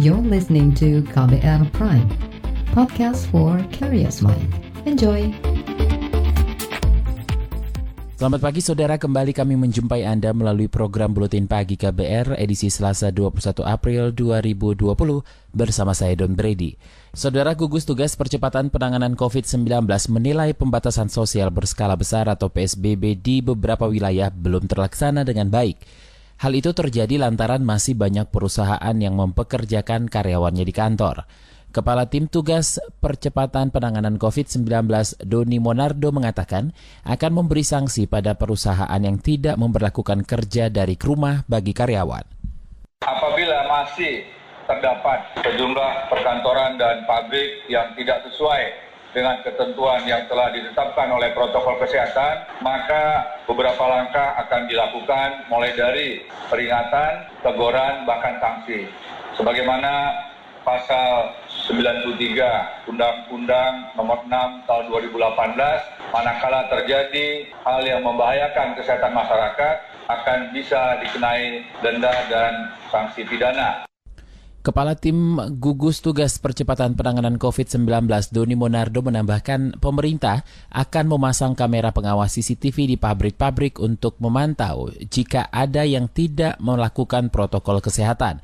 You're 0.00 0.24
listening 0.24 0.72
to 0.80 1.04
KBR 1.12 1.68
Prime, 1.76 2.08
podcast 2.72 3.28
for 3.28 3.60
curious 3.68 4.24
mind. 4.24 4.48
Enjoy! 4.88 5.28
Selamat 8.16 8.40
pagi 8.40 8.64
saudara, 8.64 8.96
kembali 8.96 9.36
kami 9.36 9.52
menjumpai 9.60 10.08
Anda 10.08 10.32
melalui 10.32 10.72
program 10.72 11.12
Buletin 11.12 11.44
Pagi 11.44 11.76
KBR 11.76 12.40
edisi 12.40 12.72
Selasa 12.72 13.12
21 13.12 13.60
April 13.68 14.16
2020 14.16 15.52
bersama 15.52 15.92
saya 15.92 16.16
Don 16.16 16.32
Brady. 16.32 16.80
Saudara 17.12 17.52
gugus 17.52 17.84
tugas 17.84 18.16
percepatan 18.16 18.72
penanganan 18.72 19.12
COVID-19 19.12 19.84
menilai 20.08 20.56
pembatasan 20.56 21.12
sosial 21.12 21.52
berskala 21.52 22.00
besar 22.00 22.32
atau 22.32 22.48
PSBB 22.48 23.20
di 23.20 23.44
beberapa 23.44 23.84
wilayah 23.84 24.32
belum 24.32 24.64
terlaksana 24.72 25.20
dengan 25.20 25.52
baik. 25.52 25.76
Hal 26.42 26.58
itu 26.58 26.74
terjadi 26.74 27.22
lantaran 27.22 27.62
masih 27.62 27.94
banyak 27.94 28.26
perusahaan 28.34 28.96
yang 28.98 29.14
mempekerjakan 29.14 30.10
karyawannya 30.10 30.66
di 30.66 30.74
kantor. 30.74 31.22
Kepala 31.70 32.10
Tim 32.10 32.26
Tugas 32.26 32.82
Percepatan 32.98 33.70
Penanganan 33.70 34.18
COVID-19 34.18 34.66
Doni 35.22 35.62
Monardo 35.62 36.10
mengatakan 36.10 36.74
akan 37.06 37.30
memberi 37.30 37.62
sanksi 37.62 38.10
pada 38.10 38.34
perusahaan 38.34 38.98
yang 38.98 39.22
tidak 39.22 39.54
memperlakukan 39.54 40.26
kerja 40.26 40.66
dari 40.66 40.98
rumah 40.98 41.46
bagi 41.46 41.70
karyawan. 41.70 42.26
Apabila 43.06 43.58
masih 43.70 44.26
terdapat 44.66 45.46
sejumlah 45.46 46.10
perkantoran 46.10 46.74
dan 46.74 47.06
pabrik 47.06 47.70
yang 47.70 47.94
tidak 47.94 48.18
sesuai 48.26 48.91
dengan 49.12 49.40
ketentuan 49.44 50.02
yang 50.08 50.24
telah 50.26 50.48
ditetapkan 50.52 51.08
oleh 51.12 51.32
protokol 51.36 51.76
kesehatan, 51.80 52.48
maka 52.64 53.36
beberapa 53.44 53.84
langkah 53.84 54.36
akan 54.44 54.68
dilakukan 54.68 55.28
mulai 55.52 55.72
dari 55.76 56.24
peringatan, 56.48 57.28
teguran, 57.44 58.08
bahkan 58.08 58.40
sanksi. 58.40 58.88
Sebagaimana 59.36 60.12
pasal 60.64 61.36
93 61.68 62.88
Undang-Undang 62.88 63.72
Nomor 63.94 64.24
6 64.26 64.66
Tahun 64.66 64.84
2018, 64.88 66.12
manakala 66.12 66.60
terjadi 66.72 67.46
hal 67.62 67.80
yang 67.84 68.02
membahayakan 68.02 68.74
kesehatan 68.76 69.12
masyarakat 69.12 69.76
akan 70.08 70.38
bisa 70.50 70.98
dikenai 71.00 71.62
denda 71.84 72.14
dan 72.28 72.52
sanksi 72.90 73.24
pidana. 73.28 73.91
Kepala 74.62 74.94
Tim 74.94 75.42
Gugus 75.58 76.06
Tugas 76.06 76.38
Percepatan 76.38 76.94
Penanganan 76.94 77.34
COVID-19 77.34 78.06
Doni 78.30 78.54
Monardo 78.54 79.02
menambahkan 79.02 79.82
pemerintah 79.82 80.46
akan 80.70 81.10
memasang 81.10 81.58
kamera 81.58 81.90
pengawas 81.90 82.38
CCTV 82.38 82.94
di 82.94 82.96
pabrik-pabrik 82.96 83.82
untuk 83.82 84.22
memantau 84.22 84.86
jika 85.10 85.50
ada 85.50 85.82
yang 85.82 86.06
tidak 86.06 86.62
melakukan 86.62 87.26
protokol 87.34 87.82
kesehatan. 87.82 88.38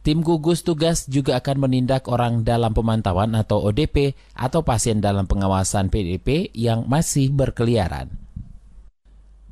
Tim 0.00 0.24
gugus 0.24 0.64
tugas 0.64 1.04
juga 1.12 1.36
akan 1.36 1.68
menindak 1.68 2.08
orang 2.08 2.40
dalam 2.40 2.72
pemantauan 2.72 3.36
atau 3.36 3.60
ODP 3.60 4.16
atau 4.32 4.64
pasien 4.64 5.04
dalam 5.04 5.28
pengawasan 5.28 5.92
PDP 5.92 6.56
yang 6.56 6.88
masih 6.88 7.28
berkeliaran. 7.36 8.08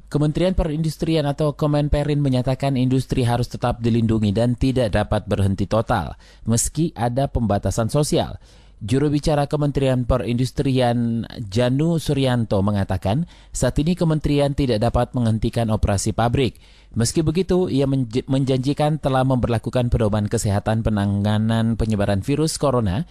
Kementerian 0.09 0.57
Perindustrian 0.57 1.29
atau 1.29 1.53
Kemenperin 1.53 2.25
menyatakan 2.25 2.81
industri 2.81 3.29
harus 3.29 3.45
tetap 3.45 3.85
dilindungi 3.85 4.33
dan 4.33 4.57
tidak 4.57 4.97
dapat 4.97 5.29
berhenti 5.29 5.69
total, 5.69 6.17
meski 6.49 6.97
ada 6.97 7.29
pembatasan 7.29 7.93
sosial. 7.93 8.41
Juru 8.81 9.13
bicara 9.13 9.45
Kementerian 9.45 10.09
Perindustrian 10.09 11.29
Janu 11.53 12.01
Suryanto 12.01 12.63
mengatakan 12.65 13.29
saat 13.53 13.77
ini 13.83 13.99
kementerian 13.99 14.57
tidak 14.57 14.81
dapat 14.81 15.13
menghentikan 15.13 15.69
operasi 15.69 16.17
pabrik. 16.17 16.57
Meski 16.97 17.21
begitu, 17.21 17.69
ia 17.69 17.85
menjanjikan 18.25 18.97
telah 19.03 19.29
memperlakukan 19.29 19.93
pedoman 19.93 20.25
kesehatan 20.25 20.81
penanganan 20.87 21.77
penyebaran 21.77 22.25
virus 22.25 22.57
corona 22.57 23.05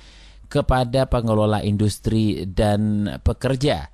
kepada 0.50 1.06
pengelola 1.12 1.62
industri 1.62 2.48
dan 2.48 3.06
pekerja. 3.22 3.92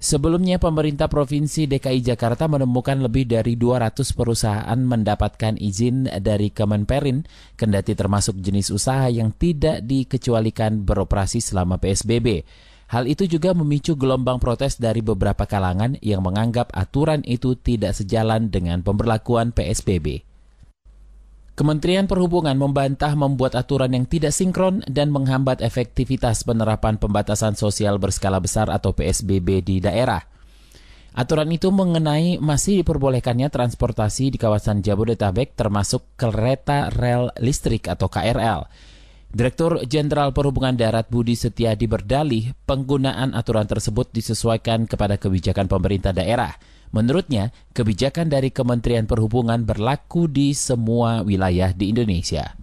Sebelumnya 0.00 0.56
pemerintah 0.56 1.12
Provinsi 1.12 1.68
DKI 1.68 2.00
Jakarta 2.00 2.48
menemukan 2.48 3.04
lebih 3.04 3.28
dari 3.28 3.60
200 3.60 4.00
perusahaan 4.16 4.80
mendapatkan 4.80 5.60
izin 5.60 6.08
dari 6.24 6.48
Kemenperin, 6.48 7.28
kendati 7.52 7.92
termasuk 7.92 8.40
jenis 8.40 8.72
usaha 8.72 9.12
yang 9.12 9.36
tidak 9.36 9.84
dikecualikan 9.84 10.88
beroperasi 10.88 11.44
selama 11.44 11.76
PSBB. 11.76 12.48
Hal 12.88 13.12
itu 13.12 13.28
juga 13.28 13.52
memicu 13.52 13.92
gelombang 13.92 14.40
protes 14.40 14.80
dari 14.80 15.04
beberapa 15.04 15.44
kalangan 15.44 16.00
yang 16.00 16.24
menganggap 16.24 16.72
aturan 16.72 17.20
itu 17.28 17.60
tidak 17.60 17.92
sejalan 17.92 18.48
dengan 18.48 18.80
pemberlakuan 18.80 19.52
PSBB. 19.52 20.29
Kementerian 21.60 22.08
Perhubungan 22.08 22.56
membantah 22.56 23.12
membuat 23.12 23.52
aturan 23.52 23.92
yang 23.92 24.08
tidak 24.08 24.32
sinkron 24.32 24.80
dan 24.88 25.12
menghambat 25.12 25.60
efektivitas 25.60 26.40
penerapan 26.40 26.96
pembatasan 26.96 27.52
sosial 27.52 28.00
berskala 28.00 28.40
besar 28.40 28.72
atau 28.72 28.96
PSBB 28.96 29.60
di 29.60 29.76
daerah. 29.76 30.24
Aturan 31.12 31.52
itu 31.52 31.68
mengenai 31.68 32.40
masih 32.40 32.80
diperbolehkannya 32.80 33.52
transportasi 33.52 34.32
di 34.32 34.40
kawasan 34.40 34.80
Jabodetabek 34.80 35.52
termasuk 35.52 36.16
kereta 36.16 36.88
rel 36.88 37.28
listrik 37.36 37.92
atau 37.92 38.08
KRL. 38.08 38.64
Direktur 39.30 39.86
Jenderal 39.86 40.34
Perhubungan 40.34 40.74
Darat 40.74 41.06
Budi 41.06 41.38
Setiadi 41.38 41.86
berdalih 41.86 42.50
penggunaan 42.66 43.32
aturan 43.32 43.66
tersebut 43.70 44.10
disesuaikan 44.10 44.90
kepada 44.90 45.18
kebijakan 45.18 45.70
pemerintah 45.70 46.10
daerah– 46.10 46.54
Menurutnya, 46.90 47.54
kebijakan 47.70 48.26
dari 48.26 48.50
Kementerian 48.50 49.06
Perhubungan 49.06 49.62
berlaku 49.62 50.26
di 50.26 50.50
semua 50.58 51.22
wilayah 51.22 51.70
di 51.70 51.94
Indonesia. 51.94 52.58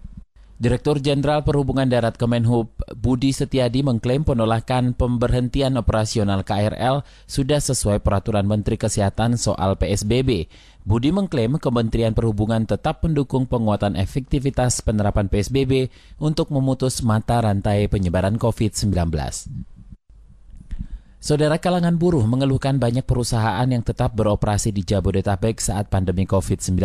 Direktur 0.58 1.00
Jenderal 1.00 1.46
Perhubungan 1.46 1.88
Darat 1.88 2.18
Kemenhub 2.18 2.74
Budi 2.98 3.30
Setiadi 3.30 3.86
mengklaim 3.86 4.26
penolakan 4.26 4.98
pemberhentian 4.98 5.78
operasional 5.78 6.42
KRL 6.42 7.06
sudah 7.30 7.62
sesuai 7.62 8.02
peraturan 8.02 8.44
Menteri 8.50 8.76
Kesehatan 8.76 9.38
soal 9.38 9.78
PSBB. 9.78 10.50
Budi 10.88 11.12
mengklaim 11.12 11.60
Kementerian 11.60 12.16
Perhubungan 12.16 12.64
tetap 12.64 13.04
mendukung 13.04 13.44
penguatan 13.44 14.00
efektivitas 14.00 14.80
penerapan 14.80 15.28
PSBB 15.28 15.92
untuk 16.16 16.48
memutus 16.48 17.04
mata 17.04 17.44
rantai 17.44 17.92
penyebaran 17.92 18.40
COVID-19. 18.40 18.96
Saudara 21.20 21.60
kalangan 21.60 22.00
buruh 22.00 22.24
mengeluhkan 22.24 22.80
banyak 22.80 23.04
perusahaan 23.04 23.68
yang 23.68 23.84
tetap 23.84 24.16
beroperasi 24.16 24.72
di 24.72 24.88
Jabodetabek 24.88 25.60
saat 25.60 25.92
pandemi 25.92 26.24
COVID-19. 26.24 26.80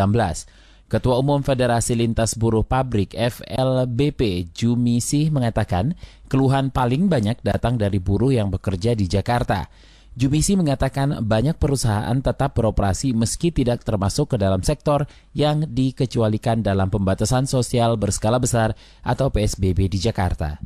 Ketua 0.91 1.23
Umum 1.23 1.47
Federasi 1.47 1.95
Lintas 1.95 2.34
Buruh 2.34 2.67
Pabrik 2.67 3.15
FLBP 3.15 4.51
Jumisi 4.51 5.31
mengatakan 5.31 5.95
keluhan 6.27 6.75
paling 6.75 7.07
banyak 7.07 7.39
datang 7.47 7.79
dari 7.79 8.03
buruh 8.03 8.34
yang 8.34 8.51
bekerja 8.51 8.99
di 8.99 9.07
Jakarta. 9.07 9.71
Jumisi 10.12 10.61
mengatakan 10.61 11.25
banyak 11.25 11.56
perusahaan 11.56 12.12
tetap 12.21 12.53
beroperasi 12.53 13.17
meski 13.17 13.49
tidak 13.49 13.81
termasuk 13.81 14.33
ke 14.33 14.37
dalam 14.37 14.61
sektor 14.61 15.09
yang 15.33 15.65
dikecualikan 15.65 16.61
dalam 16.61 16.93
pembatasan 16.93 17.49
sosial 17.49 17.97
berskala 17.97 18.37
besar 18.37 18.77
atau 19.01 19.33
PSBB 19.33 19.89
di 19.89 19.97
Jakarta 19.97 20.61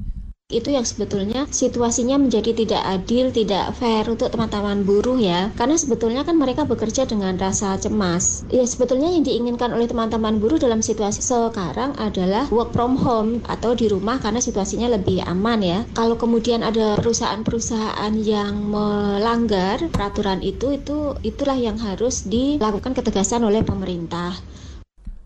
itu 0.46 0.70
yang 0.70 0.86
sebetulnya 0.86 1.50
situasinya 1.50 2.22
menjadi 2.22 2.54
tidak 2.54 2.78
adil, 2.86 3.34
tidak 3.34 3.74
fair 3.82 4.06
untuk 4.06 4.30
teman-teman 4.30 4.86
buruh 4.86 5.18
ya. 5.18 5.50
Karena 5.58 5.74
sebetulnya 5.74 6.22
kan 6.22 6.38
mereka 6.38 6.62
bekerja 6.62 7.02
dengan 7.02 7.34
rasa 7.34 7.74
cemas. 7.82 8.46
Ya 8.54 8.62
sebetulnya 8.62 9.10
yang 9.10 9.26
diinginkan 9.26 9.74
oleh 9.74 9.90
teman-teman 9.90 10.38
buruh 10.38 10.62
dalam 10.62 10.86
situasi 10.86 11.18
sekarang 11.18 11.98
adalah 11.98 12.46
work 12.54 12.70
from 12.70 12.94
home 12.94 13.42
atau 13.50 13.74
di 13.74 13.90
rumah 13.90 14.22
karena 14.22 14.38
situasinya 14.38 14.86
lebih 14.94 15.26
aman 15.26 15.66
ya. 15.66 15.82
Kalau 15.98 16.14
kemudian 16.14 16.62
ada 16.62 16.94
perusahaan-perusahaan 16.94 18.14
yang 18.14 18.70
melanggar 18.70 19.82
peraturan 19.90 20.46
itu, 20.46 20.78
itu 20.78 21.18
itulah 21.26 21.58
yang 21.58 21.74
harus 21.82 22.22
dilakukan 22.22 22.94
ketegasan 22.94 23.42
oleh 23.42 23.66
pemerintah. 23.66 24.38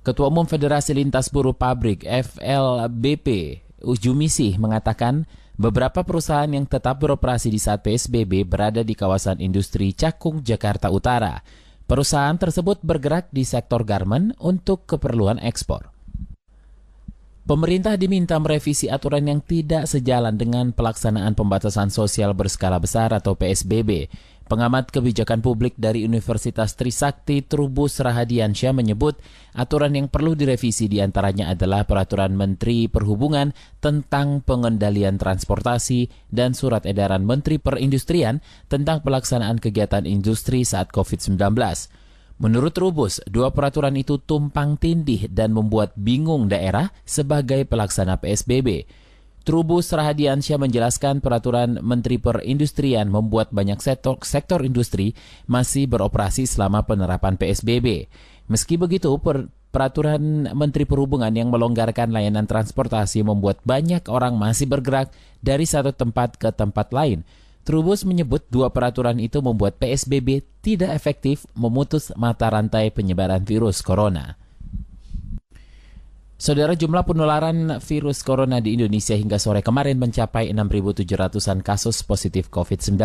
Ketua 0.00 0.32
Umum 0.32 0.48
Federasi 0.48 0.96
Lintas 0.96 1.28
Buruh 1.28 1.52
Pabrik 1.52 2.08
FLBP 2.08 3.60
Ujumisi 3.80 4.60
mengatakan 4.60 5.24
beberapa 5.56 6.04
perusahaan 6.04 6.48
yang 6.48 6.68
tetap 6.68 7.00
beroperasi 7.00 7.48
di 7.48 7.60
saat 7.60 7.80
PSBB 7.80 8.44
berada 8.44 8.84
di 8.84 8.92
kawasan 8.92 9.40
industri 9.40 9.96
Cakung, 9.96 10.44
Jakarta 10.44 10.92
Utara. 10.92 11.40
Perusahaan 11.88 12.36
tersebut 12.38 12.84
bergerak 12.86 13.32
di 13.34 13.42
sektor 13.42 13.82
garment 13.82 14.36
untuk 14.38 14.86
keperluan 14.86 15.42
ekspor. 15.42 15.90
Pemerintah 17.50 17.98
diminta 17.98 18.38
merevisi 18.38 18.86
aturan 18.86 19.26
yang 19.26 19.42
tidak 19.42 19.90
sejalan 19.90 20.38
dengan 20.38 20.70
pelaksanaan 20.70 21.34
pembatasan 21.34 21.90
sosial 21.90 22.30
berskala 22.30 22.78
besar 22.78 23.10
atau 23.10 23.34
PSBB. 23.34 24.06
Pengamat 24.50 24.90
kebijakan 24.90 25.46
publik 25.46 25.78
dari 25.78 26.02
Universitas 26.02 26.74
Trisakti 26.74 27.46
Trubus 27.46 28.02
Rahadiansyah 28.02 28.74
menyebut 28.74 29.22
aturan 29.54 29.94
yang 29.94 30.10
perlu 30.10 30.34
direvisi 30.34 30.90
di 30.90 30.98
antaranya 30.98 31.54
adalah 31.54 31.86
Peraturan 31.86 32.34
Menteri 32.34 32.90
Perhubungan 32.90 33.54
tentang 33.78 34.42
pengendalian 34.42 35.22
transportasi 35.22 36.10
dan 36.34 36.58
Surat 36.58 36.82
Edaran 36.82 37.22
Menteri 37.22 37.62
Perindustrian 37.62 38.42
tentang 38.66 39.06
pelaksanaan 39.06 39.62
kegiatan 39.62 40.02
industri 40.02 40.66
saat 40.66 40.90
COVID-19. 40.90 41.38
Menurut 42.42 42.74
Rubus, 42.74 43.22
dua 43.30 43.54
peraturan 43.54 43.94
itu 43.94 44.18
tumpang 44.18 44.74
tindih 44.74 45.30
dan 45.30 45.54
membuat 45.54 45.94
bingung 45.94 46.50
daerah 46.50 46.90
sebagai 47.06 47.62
pelaksana 47.70 48.18
PSBB. 48.18 48.82
Trubus 49.40 49.88
Rahadiansyah 49.88 50.60
menjelaskan 50.60 51.24
peraturan 51.24 51.80
Menteri 51.80 52.20
Perindustrian 52.20 53.08
membuat 53.08 53.48
banyak 53.48 53.80
sektor, 53.80 54.20
sektor 54.20 54.60
industri 54.60 55.16
masih 55.48 55.88
beroperasi 55.88 56.44
selama 56.44 56.84
penerapan 56.84 57.40
PSBB. 57.40 58.12
Meski 58.52 58.76
begitu, 58.76 59.16
per, 59.16 59.48
peraturan 59.72 60.52
Menteri 60.52 60.84
Perhubungan 60.84 61.32
yang 61.32 61.48
melonggarkan 61.48 62.12
layanan 62.12 62.44
transportasi 62.44 63.24
membuat 63.24 63.64
banyak 63.64 64.04
orang 64.12 64.36
masih 64.36 64.68
bergerak 64.68 65.08
dari 65.40 65.64
satu 65.64 65.96
tempat 65.96 66.36
ke 66.36 66.52
tempat 66.52 66.92
lain. 66.92 67.24
Trubus 67.64 68.04
menyebut 68.04 68.44
dua 68.52 68.68
peraturan 68.68 69.16
itu 69.22 69.40
membuat 69.40 69.80
PSBB 69.80 70.44
tidak 70.60 70.92
efektif 70.92 71.48
memutus 71.56 72.12
mata 72.12 72.52
rantai 72.52 72.92
penyebaran 72.92 73.40
virus 73.46 73.80
corona. 73.80 74.36
Saudara 76.40 76.72
jumlah 76.72 77.04
penularan 77.04 77.84
virus 77.84 78.24
corona 78.24 78.64
di 78.64 78.72
Indonesia 78.72 79.12
hingga 79.12 79.36
sore 79.36 79.60
kemarin 79.60 80.00
mencapai 80.00 80.48
6.700-an 80.56 81.60
kasus 81.60 82.00
positif 82.00 82.48
COVID-19. 82.48 82.96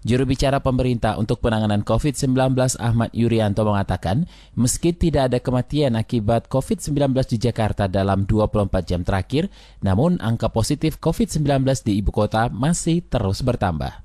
Juru 0.00 0.24
bicara 0.24 0.64
pemerintah 0.64 1.20
untuk 1.20 1.44
penanganan 1.44 1.84
COVID-19 1.84 2.56
Ahmad 2.80 3.12
Yuryanto 3.12 3.60
mengatakan, 3.60 4.24
meski 4.56 4.96
tidak 4.96 5.28
ada 5.28 5.38
kematian 5.44 6.00
akibat 6.00 6.48
COVID-19 6.48 7.36
di 7.36 7.44
Jakarta 7.44 7.92
dalam 7.92 8.24
24 8.24 8.72
jam 8.88 9.04
terakhir, 9.04 9.52
namun 9.84 10.16
angka 10.24 10.48
positif 10.48 10.96
COVID-19 10.96 11.60
di 11.84 12.00
ibu 12.00 12.08
kota 12.08 12.48
masih 12.48 13.04
terus 13.04 13.44
bertambah. 13.44 14.00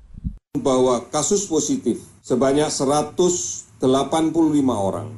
Bahwa 0.60 1.08
kasus 1.08 1.48
positif 1.48 2.04
sebanyak 2.20 2.68
185 2.68 3.80
orang, 4.76 5.08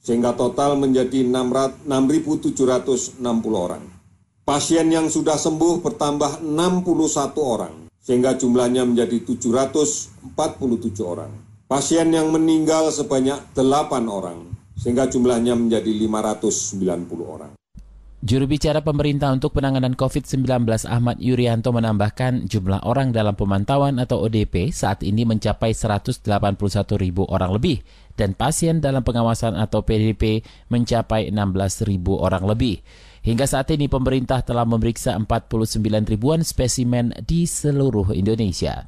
sehingga 0.00 0.32
total 0.32 0.80
menjadi 0.80 1.22
6.760 1.28 3.20
orang. 3.52 3.84
Pasien 4.42 4.90
yang 4.90 5.06
sudah 5.12 5.36
sembuh 5.38 5.84
bertambah 5.84 6.42
61 6.42 7.38
orang, 7.38 7.86
sehingga 8.00 8.34
jumlahnya 8.34 8.88
menjadi 8.88 9.22
747 9.22 11.04
orang. 11.04 11.30
Pasien 11.70 12.10
yang 12.10 12.34
meninggal 12.34 12.90
sebanyak 12.90 13.54
8 13.54 14.10
orang, 14.10 14.50
sehingga 14.74 15.06
jumlahnya 15.06 15.54
menjadi 15.54 15.92
590 15.92 17.22
orang. 17.22 17.59
Juru 18.20 18.44
bicara 18.44 18.84
pemerintah 18.84 19.32
untuk 19.32 19.56
penanganan 19.56 19.96
COVID-19 19.96 20.44
Ahmad 20.92 21.16
Yuryanto 21.24 21.72
menambahkan 21.72 22.44
jumlah 22.52 22.84
orang 22.84 23.16
dalam 23.16 23.32
pemantauan 23.32 23.96
atau 23.96 24.28
ODP 24.28 24.68
saat 24.76 25.00
ini 25.00 25.24
mencapai 25.24 25.72
181 25.72 26.28
ribu 27.00 27.24
orang 27.24 27.56
lebih 27.56 27.80
dan 28.20 28.36
pasien 28.36 28.84
dalam 28.84 29.00
pengawasan 29.00 29.56
atau 29.56 29.80
PDP 29.80 30.44
mencapai 30.68 31.32
16 31.32 31.88
ribu 31.88 32.20
orang 32.20 32.44
lebih. 32.44 32.84
Hingga 33.24 33.48
saat 33.48 33.72
ini 33.72 33.88
pemerintah 33.88 34.44
telah 34.44 34.68
memeriksa 34.68 35.16
49 35.16 35.80
ribuan 36.04 36.44
spesimen 36.44 37.16
di 37.24 37.48
seluruh 37.48 38.12
Indonesia. 38.12 38.84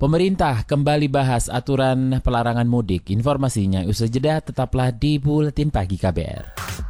Pemerintah 0.00 0.64
kembali 0.64 1.12
bahas 1.12 1.52
aturan 1.52 2.24
pelarangan 2.24 2.64
mudik. 2.64 3.12
Informasinya 3.12 3.84
usai 3.84 4.08
jeda 4.08 4.40
tetaplah 4.40 4.88
di 4.88 5.20
Buletin 5.20 5.68
Pagi 5.68 6.00
KBR. 6.00 6.89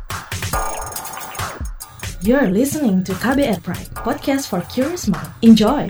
You're 2.21 2.53
listening 2.53 3.01
to 3.09 3.17
KBR 3.17 3.65
Pride, 3.65 3.97
podcast 3.97 4.53
for 4.53 4.61
curious 4.69 5.09
mind. 5.09 5.25
Enjoy! 5.41 5.89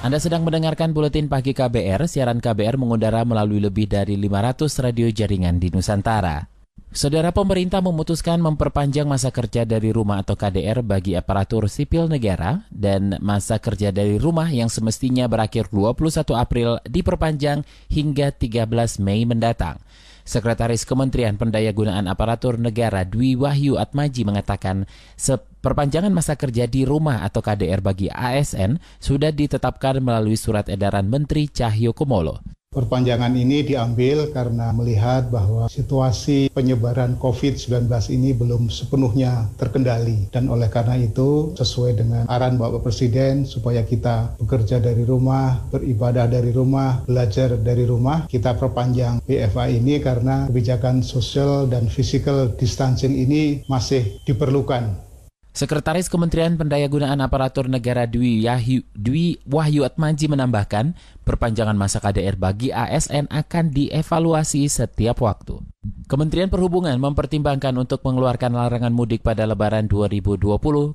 Anda 0.00 0.16
sedang 0.16 0.48
mendengarkan 0.48 0.96
Buletin 0.96 1.28
Pagi 1.28 1.52
KBR, 1.52 2.08
siaran 2.08 2.40
KBR 2.40 2.80
mengudara 2.80 3.20
melalui 3.28 3.60
lebih 3.60 3.84
dari 3.84 4.16
500 4.16 4.64
radio 4.80 5.12
jaringan 5.12 5.60
di 5.60 5.68
Nusantara. 5.68 6.55
Saudara 6.94 7.34
pemerintah 7.34 7.82
memutuskan 7.82 8.38
memperpanjang 8.38 9.10
masa 9.10 9.34
kerja 9.34 9.66
dari 9.66 9.90
rumah 9.90 10.22
atau 10.22 10.38
KDR 10.38 10.86
bagi 10.86 11.18
aparatur 11.18 11.66
sipil 11.66 12.06
negara 12.06 12.62
dan 12.70 13.18
masa 13.18 13.58
kerja 13.58 13.90
dari 13.90 14.22
rumah 14.22 14.46
yang 14.46 14.70
semestinya 14.70 15.26
berakhir 15.26 15.68
21 15.74 16.22
April 16.38 16.78
diperpanjang 16.86 17.66
hingga 17.90 18.30
13 18.30 19.02
Mei 19.02 19.26
mendatang. 19.26 19.82
Sekretaris 20.26 20.82
Kementerian 20.82 21.38
Pendayagunaan 21.38 22.10
Aparatur 22.10 22.58
Negara 22.58 23.06
Dwi 23.06 23.38
Wahyu 23.38 23.78
Atmaji 23.78 24.26
mengatakan 24.26 24.90
perpanjangan 25.62 26.10
masa 26.10 26.34
kerja 26.34 26.66
di 26.66 26.82
rumah 26.82 27.22
atau 27.22 27.38
KDR 27.38 27.78
bagi 27.78 28.10
ASN 28.10 28.82
sudah 28.98 29.30
ditetapkan 29.30 30.02
melalui 30.02 30.34
surat 30.34 30.66
edaran 30.66 31.06
Menteri 31.06 31.46
Cahyo 31.46 31.94
Kumolo. 31.94 32.55
Perpanjangan 32.76 33.32
ini 33.32 33.64
diambil 33.64 34.28
karena 34.36 34.68
melihat 34.76 35.32
bahwa 35.32 35.64
situasi 35.72 36.52
penyebaran 36.52 37.16
COVID-19 37.16 37.88
ini 38.12 38.36
belum 38.36 38.68
sepenuhnya 38.68 39.48
terkendali. 39.56 40.28
Dan 40.28 40.52
oleh 40.52 40.68
karena 40.68 41.00
itu, 41.00 41.56
sesuai 41.56 41.96
dengan 41.96 42.28
arahan 42.28 42.60
Bapak 42.60 42.84
Presiden, 42.84 43.48
supaya 43.48 43.80
kita 43.80 44.36
bekerja 44.36 44.76
dari 44.76 45.08
rumah, 45.08 45.56
beribadah 45.72 46.28
dari 46.28 46.52
rumah, 46.52 47.00
belajar 47.08 47.56
dari 47.56 47.88
rumah, 47.88 48.28
kita 48.28 48.52
perpanjang 48.60 49.24
BFA 49.24 49.72
ini 49.72 49.96
karena 49.96 50.44
kebijakan 50.52 51.00
social 51.00 51.64
dan 51.64 51.88
physical 51.88 52.52
distancing 52.60 53.16
ini 53.16 53.64
masih 53.72 54.20
diperlukan 54.28 55.05
Sekretaris 55.56 56.12
Kementerian 56.12 56.60
Pendayagunaan 56.60 57.16
Aparatur 57.24 57.64
Negara 57.72 58.04
Dwi, 58.04 58.44
Yahyu, 58.44 58.84
Dwi 58.92 59.40
Wahyu 59.48 59.88
Atmaji 59.88 60.28
menambahkan, 60.28 60.92
perpanjangan 61.24 61.72
masa 61.72 61.96
KDR 61.96 62.36
bagi 62.36 62.76
ASN 62.76 63.24
akan 63.32 63.72
dievaluasi 63.72 64.68
setiap 64.68 65.24
waktu. 65.24 65.56
Kementerian 66.12 66.52
Perhubungan 66.52 67.00
mempertimbangkan 67.00 67.72
untuk 67.80 68.04
mengeluarkan 68.04 68.52
larangan 68.52 68.92
mudik 68.92 69.24
pada 69.24 69.48
Lebaran 69.48 69.88
2020 69.88 70.44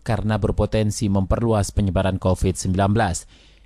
karena 0.06 0.38
berpotensi 0.38 1.10
memperluas 1.10 1.74
penyebaran 1.74 2.22
COVID-19. 2.22 2.78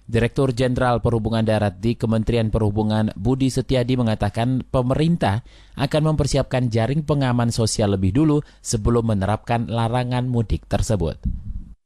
Direktur 0.05 0.53
Jenderal 0.53 1.01
Perhubungan 1.01 1.41
Darat 1.41 1.81
di 1.81 1.97
Kementerian 1.97 2.53
Perhubungan 2.53 3.09
Budi 3.17 3.49
Setiadi 3.49 3.97
mengatakan 3.97 4.61
pemerintah 4.61 5.41
akan 5.73 6.13
mempersiapkan 6.13 6.69
jaring 6.69 7.01
pengaman 7.01 7.49
sosial 7.49 7.97
lebih 7.97 8.13
dulu 8.13 8.45
sebelum 8.61 9.09
menerapkan 9.09 9.65
larangan 9.65 10.29
mudik 10.29 10.69
tersebut. 10.69 11.17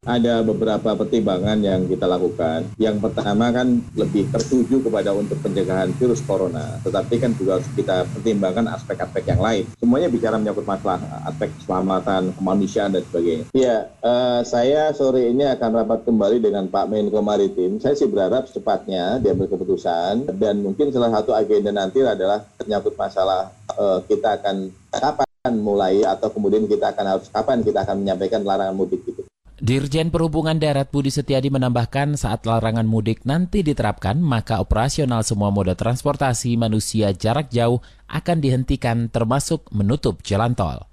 Ada 0.07 0.47
beberapa 0.47 0.95
pertimbangan 0.95 1.59
yang 1.59 1.83
kita 1.83 2.07
lakukan. 2.07 2.71
Yang 2.79 3.03
pertama 3.03 3.51
kan 3.51 3.83
lebih 3.99 4.31
tertuju 4.31 4.79
kepada 4.79 5.11
untuk 5.11 5.35
pencegahan 5.43 5.91
virus 5.99 6.23
corona, 6.23 6.79
tetapi 6.87 7.19
kan 7.19 7.35
juga 7.35 7.59
harus 7.59 7.67
kita 7.75 8.07
pertimbangkan 8.15 8.71
aspek-aspek 8.79 9.27
yang 9.27 9.43
lain. 9.43 9.67
Semuanya 9.75 10.07
bicara 10.07 10.39
menyangkut 10.39 10.63
masalah 10.63 11.03
aspek 11.27 11.51
keselamatan, 11.59 12.31
kemanusiaan 12.31 12.95
dan 12.95 13.03
sebagainya. 13.11 13.45
Iya, 13.51 13.77
uh, 13.99 14.39
saya 14.47 14.95
sore 14.95 15.35
ini 15.35 15.43
akan 15.43 15.69
rapat 15.83 16.07
kembali 16.07 16.47
dengan 16.47 16.71
Pak 16.71 16.87
Menko 16.87 17.19
Maritim. 17.19 17.83
Saya 17.83 17.99
sih 17.99 18.07
berharap 18.07 18.47
secepatnya 18.47 19.19
diambil 19.19 19.51
keputusan 19.51 20.31
dan 20.41 20.63
mungkin 20.63 20.95
salah 20.95 21.11
satu 21.11 21.35
agenda 21.35 21.75
nanti 21.75 21.99
adalah 22.01 22.47
menyangkut 22.63 22.95
masalah 22.95 23.51
uh, 23.75 23.99
kita 24.07 24.39
akan 24.39 24.71
kapan 24.95 25.53
mulai 25.55 26.03
atau 26.03 26.27
kemudian 26.27 26.67
kita 26.67 26.91
akan 26.91 27.05
harus 27.15 27.31
kapan 27.31 27.63
kita 27.63 27.87
akan 27.87 28.03
menyampaikan 28.03 28.43
larangan 28.43 28.75
mudik. 28.75 28.99
Dirjen 29.59 30.07
Perhubungan 30.07 30.55
Darat 30.55 30.87
Budi 30.87 31.11
Setiadi 31.11 31.51
menambahkan 31.51 32.15
saat 32.15 32.47
larangan 32.47 32.87
mudik 32.87 33.27
nanti 33.27 33.59
diterapkan, 33.59 34.15
maka 34.15 34.63
operasional 34.63 35.19
semua 35.27 35.51
moda 35.51 35.75
transportasi 35.75 36.55
manusia 36.55 37.11
jarak 37.11 37.51
jauh 37.51 37.83
akan 38.07 38.39
dihentikan 38.39 39.11
termasuk 39.11 39.67
menutup 39.75 40.23
jalan 40.23 40.55
tol. 40.55 40.87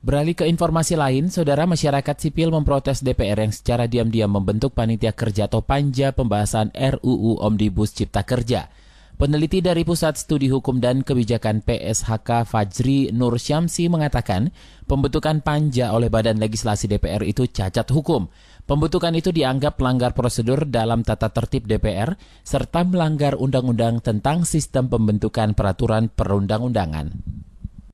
Beralih 0.00 0.32
ke 0.32 0.48
informasi 0.48 0.96
lain, 0.96 1.28
saudara 1.28 1.68
masyarakat 1.68 2.16
sipil 2.16 2.48
memprotes 2.48 3.04
DPR 3.04 3.44
yang 3.44 3.52
secara 3.52 3.84
diam-diam 3.84 4.32
membentuk 4.32 4.72
panitia 4.72 5.12
kerja 5.12 5.44
atau 5.44 5.60
panja 5.60 6.16
pembahasan 6.16 6.72
RUU 6.72 7.44
Omnibus 7.44 7.92
Cipta 7.92 8.24
Kerja. 8.24 8.72
Peneliti 9.20 9.60
dari 9.60 9.84
Pusat 9.84 10.14
Studi 10.16 10.48
Hukum 10.48 10.80
dan 10.80 11.04
Kebijakan 11.04 11.60
PSHK 11.60 12.48
Fajri 12.48 13.12
Nur 13.12 13.36
Syamsi 13.36 13.86
mengatakan 13.86 14.50
pembentukan 14.88 15.44
panja 15.44 15.92
oleh 15.92 16.08
Badan 16.08 16.40
Legislasi 16.40 16.88
DPR 16.88 17.20
itu 17.22 17.44
cacat 17.44 17.86
hukum. 17.92 18.32
Pembentukan 18.64 19.12
itu 19.12 19.28
dianggap 19.28 19.76
melanggar 19.78 20.16
prosedur 20.16 20.64
dalam 20.64 21.04
tata 21.04 21.28
tertib 21.28 21.68
DPR 21.68 22.16
serta 22.40 22.88
melanggar 22.88 23.36
undang-undang 23.36 24.00
tentang 24.00 24.48
sistem 24.48 24.88
pembentukan 24.88 25.52
peraturan 25.52 26.08
perundang-undangan. 26.08 27.12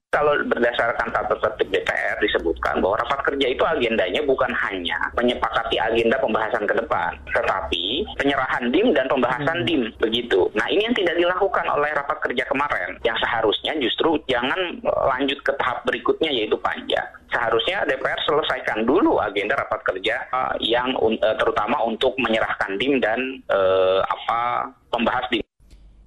Kalau 0.08 0.40
berdasarkan 0.40 1.12
tata 1.12 1.36
tertib 1.36 1.68
DPR 1.68 2.16
disebutkan 2.24 2.80
bahwa 2.80 2.96
rapat 2.96 3.28
kerja 3.28 3.44
itu 3.52 3.60
agendanya 3.60 4.24
bukan 4.24 4.48
hanya 4.56 4.96
menyepakati 5.12 5.76
agenda 5.76 6.16
pembahasan 6.16 6.64
ke 6.64 6.80
depan, 6.80 7.12
tetapi 7.28 8.08
penyerahan 8.16 8.72
DIM 8.72 8.96
dan 8.96 9.04
pembahasan 9.12 9.68
DIM 9.68 9.92
begitu. 10.00 10.48
Nah 10.56 10.64
ini 10.72 10.88
yang 10.88 10.96
tidak 10.96 11.12
dilakukan 11.12 11.68
oleh 11.68 11.92
rapat 11.92 12.24
kerja 12.24 12.40
kemarin, 12.48 12.96
yang 13.04 13.20
seharusnya 13.20 13.76
justru 13.84 14.16
jangan 14.32 14.80
lanjut 14.80 15.44
ke 15.44 15.52
tahap 15.60 15.84
berikutnya 15.84 16.32
yaitu 16.32 16.56
panja. 16.56 17.04
Seharusnya 17.28 17.84
DPR 17.84 18.16
selesaikan 18.24 18.88
dulu 18.88 19.20
agenda 19.20 19.60
rapat 19.60 19.84
kerja 19.92 20.24
uh, 20.32 20.56
yang 20.64 20.88
uh, 20.96 21.36
terutama 21.36 21.84
untuk 21.84 22.16
menyerahkan 22.16 22.80
DIM 22.80 22.96
dan 23.04 23.44
uh, 23.52 24.00
apa 24.08 24.72
pembahas 24.88 25.28
DIM. 25.28 25.44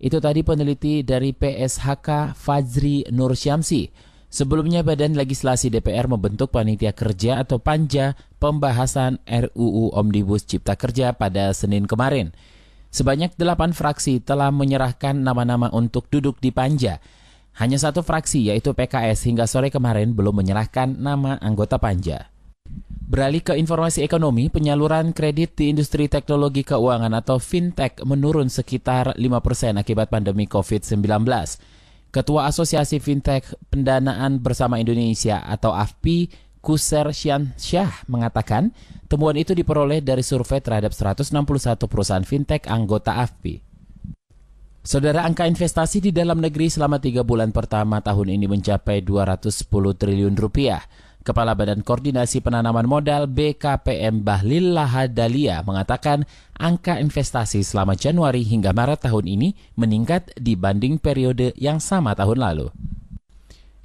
Itu 0.01 0.17
tadi 0.17 0.41
peneliti 0.41 1.05
dari 1.05 1.29
PSHK 1.29 2.34
Fajri 2.34 3.05
Nur 3.13 3.38
Syamsi. 3.38 3.86
Sebelumnya 4.34 4.81
Badan 4.81 5.13
Legislasi 5.13 5.70
DPR 5.70 6.10
membentuk 6.10 6.50
panitia 6.50 6.89
kerja 6.89 7.38
atau 7.38 7.62
panja 7.62 8.17
pembahasan 8.41 9.22
RUU 9.29 9.93
Omnibus 9.93 10.50
Cipta 10.50 10.74
Kerja 10.74 11.13
pada 11.13 11.53
Senin 11.53 11.86
kemarin. 11.86 12.34
Sebanyak 12.89 13.38
delapan 13.38 13.77
fraksi 13.77 14.17
telah 14.25 14.50
menyerahkan 14.50 15.22
nama-nama 15.22 15.70
untuk 15.70 16.10
duduk 16.10 16.41
di 16.41 16.50
panja. 16.50 16.98
Hanya 17.62 17.77
satu 17.77 18.01
fraksi 18.01 18.50
yaitu 18.50 18.74
PKS 18.74 19.29
hingga 19.29 19.46
sore 19.46 19.70
kemarin 19.70 20.17
belum 20.17 20.34
menyerahkan 20.34 20.98
nama 20.98 21.38
anggota 21.38 21.77
panja. 21.77 22.30
Beralih 23.11 23.43
ke 23.43 23.59
informasi 23.59 24.07
ekonomi, 24.07 24.47
penyaluran 24.47 25.11
kredit 25.11 25.59
di 25.59 25.67
industri 25.67 26.07
teknologi 26.07 26.63
keuangan 26.63 27.11
atau 27.11 27.43
fintech 27.43 27.99
menurun 28.07 28.47
sekitar 28.47 29.19
5% 29.19 29.75
akibat 29.75 30.07
pandemi 30.07 30.47
COVID-19. 30.47 31.27
Ketua 32.11 32.47
Asosiasi 32.47 33.03
Fintech 33.03 33.51
Pendanaan 33.67 34.39
Bersama 34.39 34.79
Indonesia 34.79 35.43
atau 35.43 35.75
AFPI, 35.75 36.31
Kuser 36.63 37.11
Syan 37.11 37.51
Syah 37.59 37.91
mengatakan, 38.07 38.71
temuan 39.11 39.35
itu 39.35 39.51
diperoleh 39.51 39.99
dari 39.99 40.23
survei 40.23 40.63
terhadap 40.63 40.95
161 40.95 41.91
perusahaan 41.91 42.23
fintech 42.23 42.69
anggota 42.71 43.19
AFPI. 43.19 43.59
Saudara 44.87 45.27
angka 45.29 45.45
investasi 45.45 45.99
di 45.99 46.11
dalam 46.15 46.41
negeri 46.41 46.65
selama 46.65 46.97
tiga 46.97 47.21
bulan 47.21 47.53
pertama 47.53 48.01
tahun 48.01 48.33
ini 48.33 48.49
mencapai 48.49 49.05
210 49.05 49.67
triliun 49.99 50.33
rupiah. 50.33 50.81
Kepala 51.21 51.53
Badan 51.53 51.85
Koordinasi 51.85 52.41
Penanaman 52.41 52.89
Modal 52.89 53.29
BKPM 53.29 54.25
Bahlil 54.25 54.73
Lahadalia 54.73 55.61
mengatakan 55.61 56.25
angka 56.57 56.97
investasi 56.97 57.61
selama 57.61 57.93
Januari 57.93 58.41
hingga 58.41 58.73
Maret 58.73 59.05
tahun 59.05 59.29
ini 59.29 59.53
meningkat 59.77 60.33
dibanding 60.33 60.97
periode 60.97 61.53
yang 61.61 61.77
sama 61.77 62.17
tahun 62.17 62.41
lalu. 62.41 62.73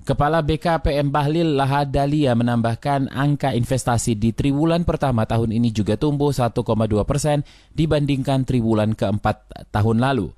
Kepala 0.08 0.40
BKPM 0.40 1.12
Bahlil 1.12 1.60
Lahadalia 1.60 2.32
menambahkan 2.32 3.12
angka 3.12 3.52
investasi 3.52 4.16
di 4.16 4.32
triwulan 4.32 4.88
pertama 4.88 5.28
tahun 5.28 5.52
ini 5.52 5.76
juga 5.76 6.00
tumbuh 6.00 6.32
1,2 6.32 6.56
persen 7.04 7.44
dibandingkan 7.76 8.48
triwulan 8.48 8.96
keempat 8.96 9.68
tahun 9.68 10.00
lalu. 10.00 10.32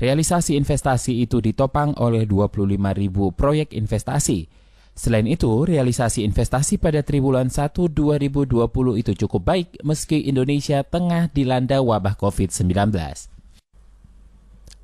Realisasi 0.00 0.56
investasi 0.56 1.28
itu 1.28 1.44
ditopang 1.44 1.92
oleh 2.00 2.24
25 2.24 2.72
ribu 2.96 3.36
proyek 3.36 3.76
investasi. 3.76 4.48
Selain 4.98 5.30
itu, 5.30 5.62
realisasi 5.62 6.26
investasi 6.26 6.82
pada 6.82 7.06
triwulan 7.06 7.46
1 7.46 7.70
2020 7.70 8.50
itu 8.98 9.12
cukup 9.14 9.46
baik 9.46 9.78
meski 9.86 10.26
Indonesia 10.26 10.82
tengah 10.82 11.30
dilanda 11.30 11.78
wabah 11.78 12.18
COVID-19. 12.18 12.98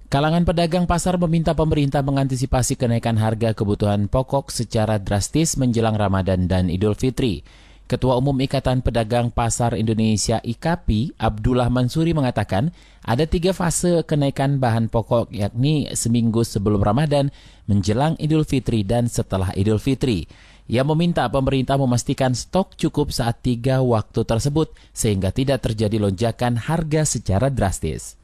Kalangan 0.07 0.47
pedagang 0.47 0.87
pasar 0.87 1.19
meminta 1.19 1.59
pemerintah 1.59 2.07
mengantisipasi 2.07 2.79
kenaikan 2.79 3.19
harga 3.19 3.59
kebutuhan 3.59 4.07
pokok 4.07 4.55
secara 4.55 5.03
drastis 5.03 5.59
menjelang 5.59 5.99
Ramadan 5.99 6.47
dan 6.47 6.71
Idul 6.71 6.95
Fitri. 6.95 7.43
Ketua 7.85 8.17
Umum 8.17 8.33
Ikatan 8.41 8.81
Pedagang 8.81 9.29
Pasar 9.29 9.77
Indonesia 9.77 10.41
IKAPI, 10.41 11.21
Abdullah 11.21 11.69
Mansuri 11.69 12.17
mengatakan 12.17 12.73
ada 13.05 13.29
tiga 13.29 13.53
fase 13.53 14.01
kenaikan 14.09 14.57
bahan 14.57 14.89
pokok 14.89 15.29
yakni 15.29 15.93
seminggu 15.93 16.49
sebelum 16.49 16.81
Ramadan, 16.81 17.29
menjelang 17.69 18.17
Idul 18.17 18.49
Fitri 18.49 18.89
dan 18.89 19.13
setelah 19.13 19.53
Idul 19.53 19.77
Fitri. 19.77 20.25
Ia 20.65 20.81
meminta 20.81 21.29
pemerintah 21.29 21.77
memastikan 21.77 22.33
stok 22.33 22.73
cukup 22.81 23.13
saat 23.13 23.45
tiga 23.45 23.85
waktu 23.85 24.25
tersebut 24.25 24.73
sehingga 24.97 25.29
tidak 25.29 25.69
terjadi 25.69 26.01
lonjakan 26.01 26.57
harga 26.57 27.05
secara 27.05 27.53
drastis. 27.53 28.17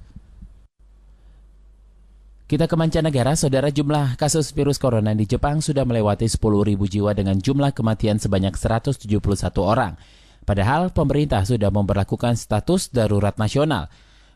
Kita 2.51 2.67
ke 2.67 2.75
mancanegara, 2.75 3.39
saudara 3.39 3.71
jumlah 3.71 4.19
kasus 4.19 4.51
virus 4.51 4.75
corona 4.75 5.15
di 5.15 5.23
Jepang 5.23 5.63
sudah 5.63 5.87
melewati 5.87 6.27
10.000 6.27 6.83
jiwa 6.83 7.15
dengan 7.15 7.39
jumlah 7.39 7.71
kematian 7.71 8.19
sebanyak 8.19 8.59
171 8.59 9.07
orang. 9.63 9.95
Padahal 10.43 10.91
pemerintah 10.91 11.47
sudah 11.47 11.71
memperlakukan 11.71 12.35
status 12.35 12.91
darurat 12.91 13.39
nasional. 13.39 13.87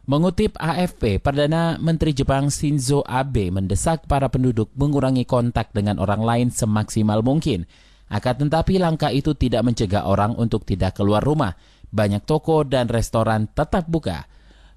Mengutip 0.07 0.55
AFP, 0.63 1.19
Perdana 1.19 1.75
Menteri 1.83 2.15
Jepang 2.15 2.55
Shinzo 2.55 3.03
Abe 3.03 3.51
mendesak 3.51 4.07
para 4.07 4.31
penduduk 4.31 4.71
mengurangi 4.79 5.27
kontak 5.27 5.75
dengan 5.75 5.99
orang 5.99 6.23
lain 6.23 6.49
semaksimal 6.55 7.19
mungkin. 7.27 7.67
Akan 8.07 8.47
tetapi 8.47 8.79
langkah 8.79 9.11
itu 9.11 9.35
tidak 9.35 9.67
mencegah 9.67 10.07
orang 10.07 10.39
untuk 10.39 10.63
tidak 10.63 10.95
keluar 10.95 11.19
rumah. 11.19 11.59
Banyak 11.91 12.23
toko 12.23 12.63
dan 12.63 12.87
restoran 12.87 13.51
tetap 13.51 13.91
buka. 13.91 14.31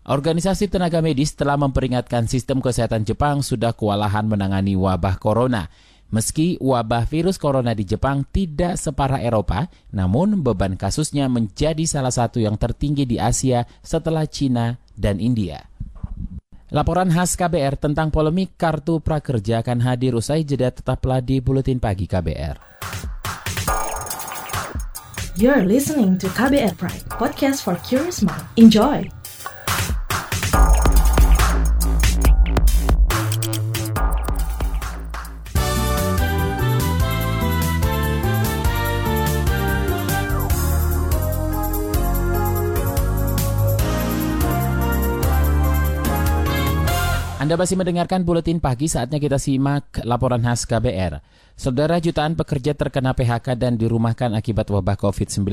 Organisasi 0.08 0.72
tenaga 0.72 1.04
medis 1.04 1.36
telah 1.36 1.60
memperingatkan 1.60 2.32
sistem 2.32 2.64
kesehatan 2.64 3.04
Jepang 3.04 3.44
sudah 3.44 3.76
kewalahan 3.76 4.24
menangani 4.24 4.80
wabah 4.80 5.20
corona. 5.20 5.68
Meski 6.16 6.56
wabah 6.64 7.04
virus 7.04 7.36
corona 7.36 7.76
di 7.76 7.84
Jepang 7.84 8.24
tidak 8.32 8.80
separah 8.80 9.20
Eropa, 9.20 9.68
namun 9.92 10.40
beban 10.40 10.80
kasusnya 10.80 11.28
menjadi 11.28 11.84
salah 11.84 12.16
satu 12.16 12.40
yang 12.40 12.56
tertinggi 12.56 13.04
di 13.04 13.20
Asia 13.20 13.68
setelah 13.84 14.24
China 14.32 14.80
dan 14.96 15.20
India. 15.20 15.60
Laporan 16.72 17.12
khas 17.12 17.36
KBR 17.36 17.76
tentang 17.76 18.08
polemik 18.08 18.56
kartu 18.56 19.04
prakerja 19.04 19.60
akan 19.60 19.84
hadir 19.84 20.16
usai 20.16 20.48
jeda 20.48 20.72
tetaplah 20.72 21.20
di 21.20 21.44
Buletin 21.44 21.84
Pagi 21.84 22.08
KBR. 22.08 22.56
You're 25.36 25.68
listening 25.68 26.16
to 26.24 26.32
KBR 26.32 26.80
Pride, 26.80 27.04
podcast 27.12 27.68
for 27.68 27.76
curious 27.84 28.24
mind. 28.24 28.48
Enjoy! 28.56 29.17
Anda 47.48 47.64
masih 47.64 47.80
mendengarkan 47.80 48.28
buletin 48.28 48.60
pagi 48.60 48.92
saatnya 48.92 49.24
kita 49.24 49.40
simak 49.40 50.04
laporan 50.04 50.44
khas 50.44 50.68
KBR. 50.68 51.24
Saudara 51.56 51.96
jutaan 51.96 52.36
pekerja 52.36 52.76
terkena 52.76 53.16
PHK 53.16 53.56
dan 53.56 53.80
dirumahkan 53.80 54.36
akibat 54.36 54.68
wabah 54.68 55.00
COVID-19. 55.00 55.48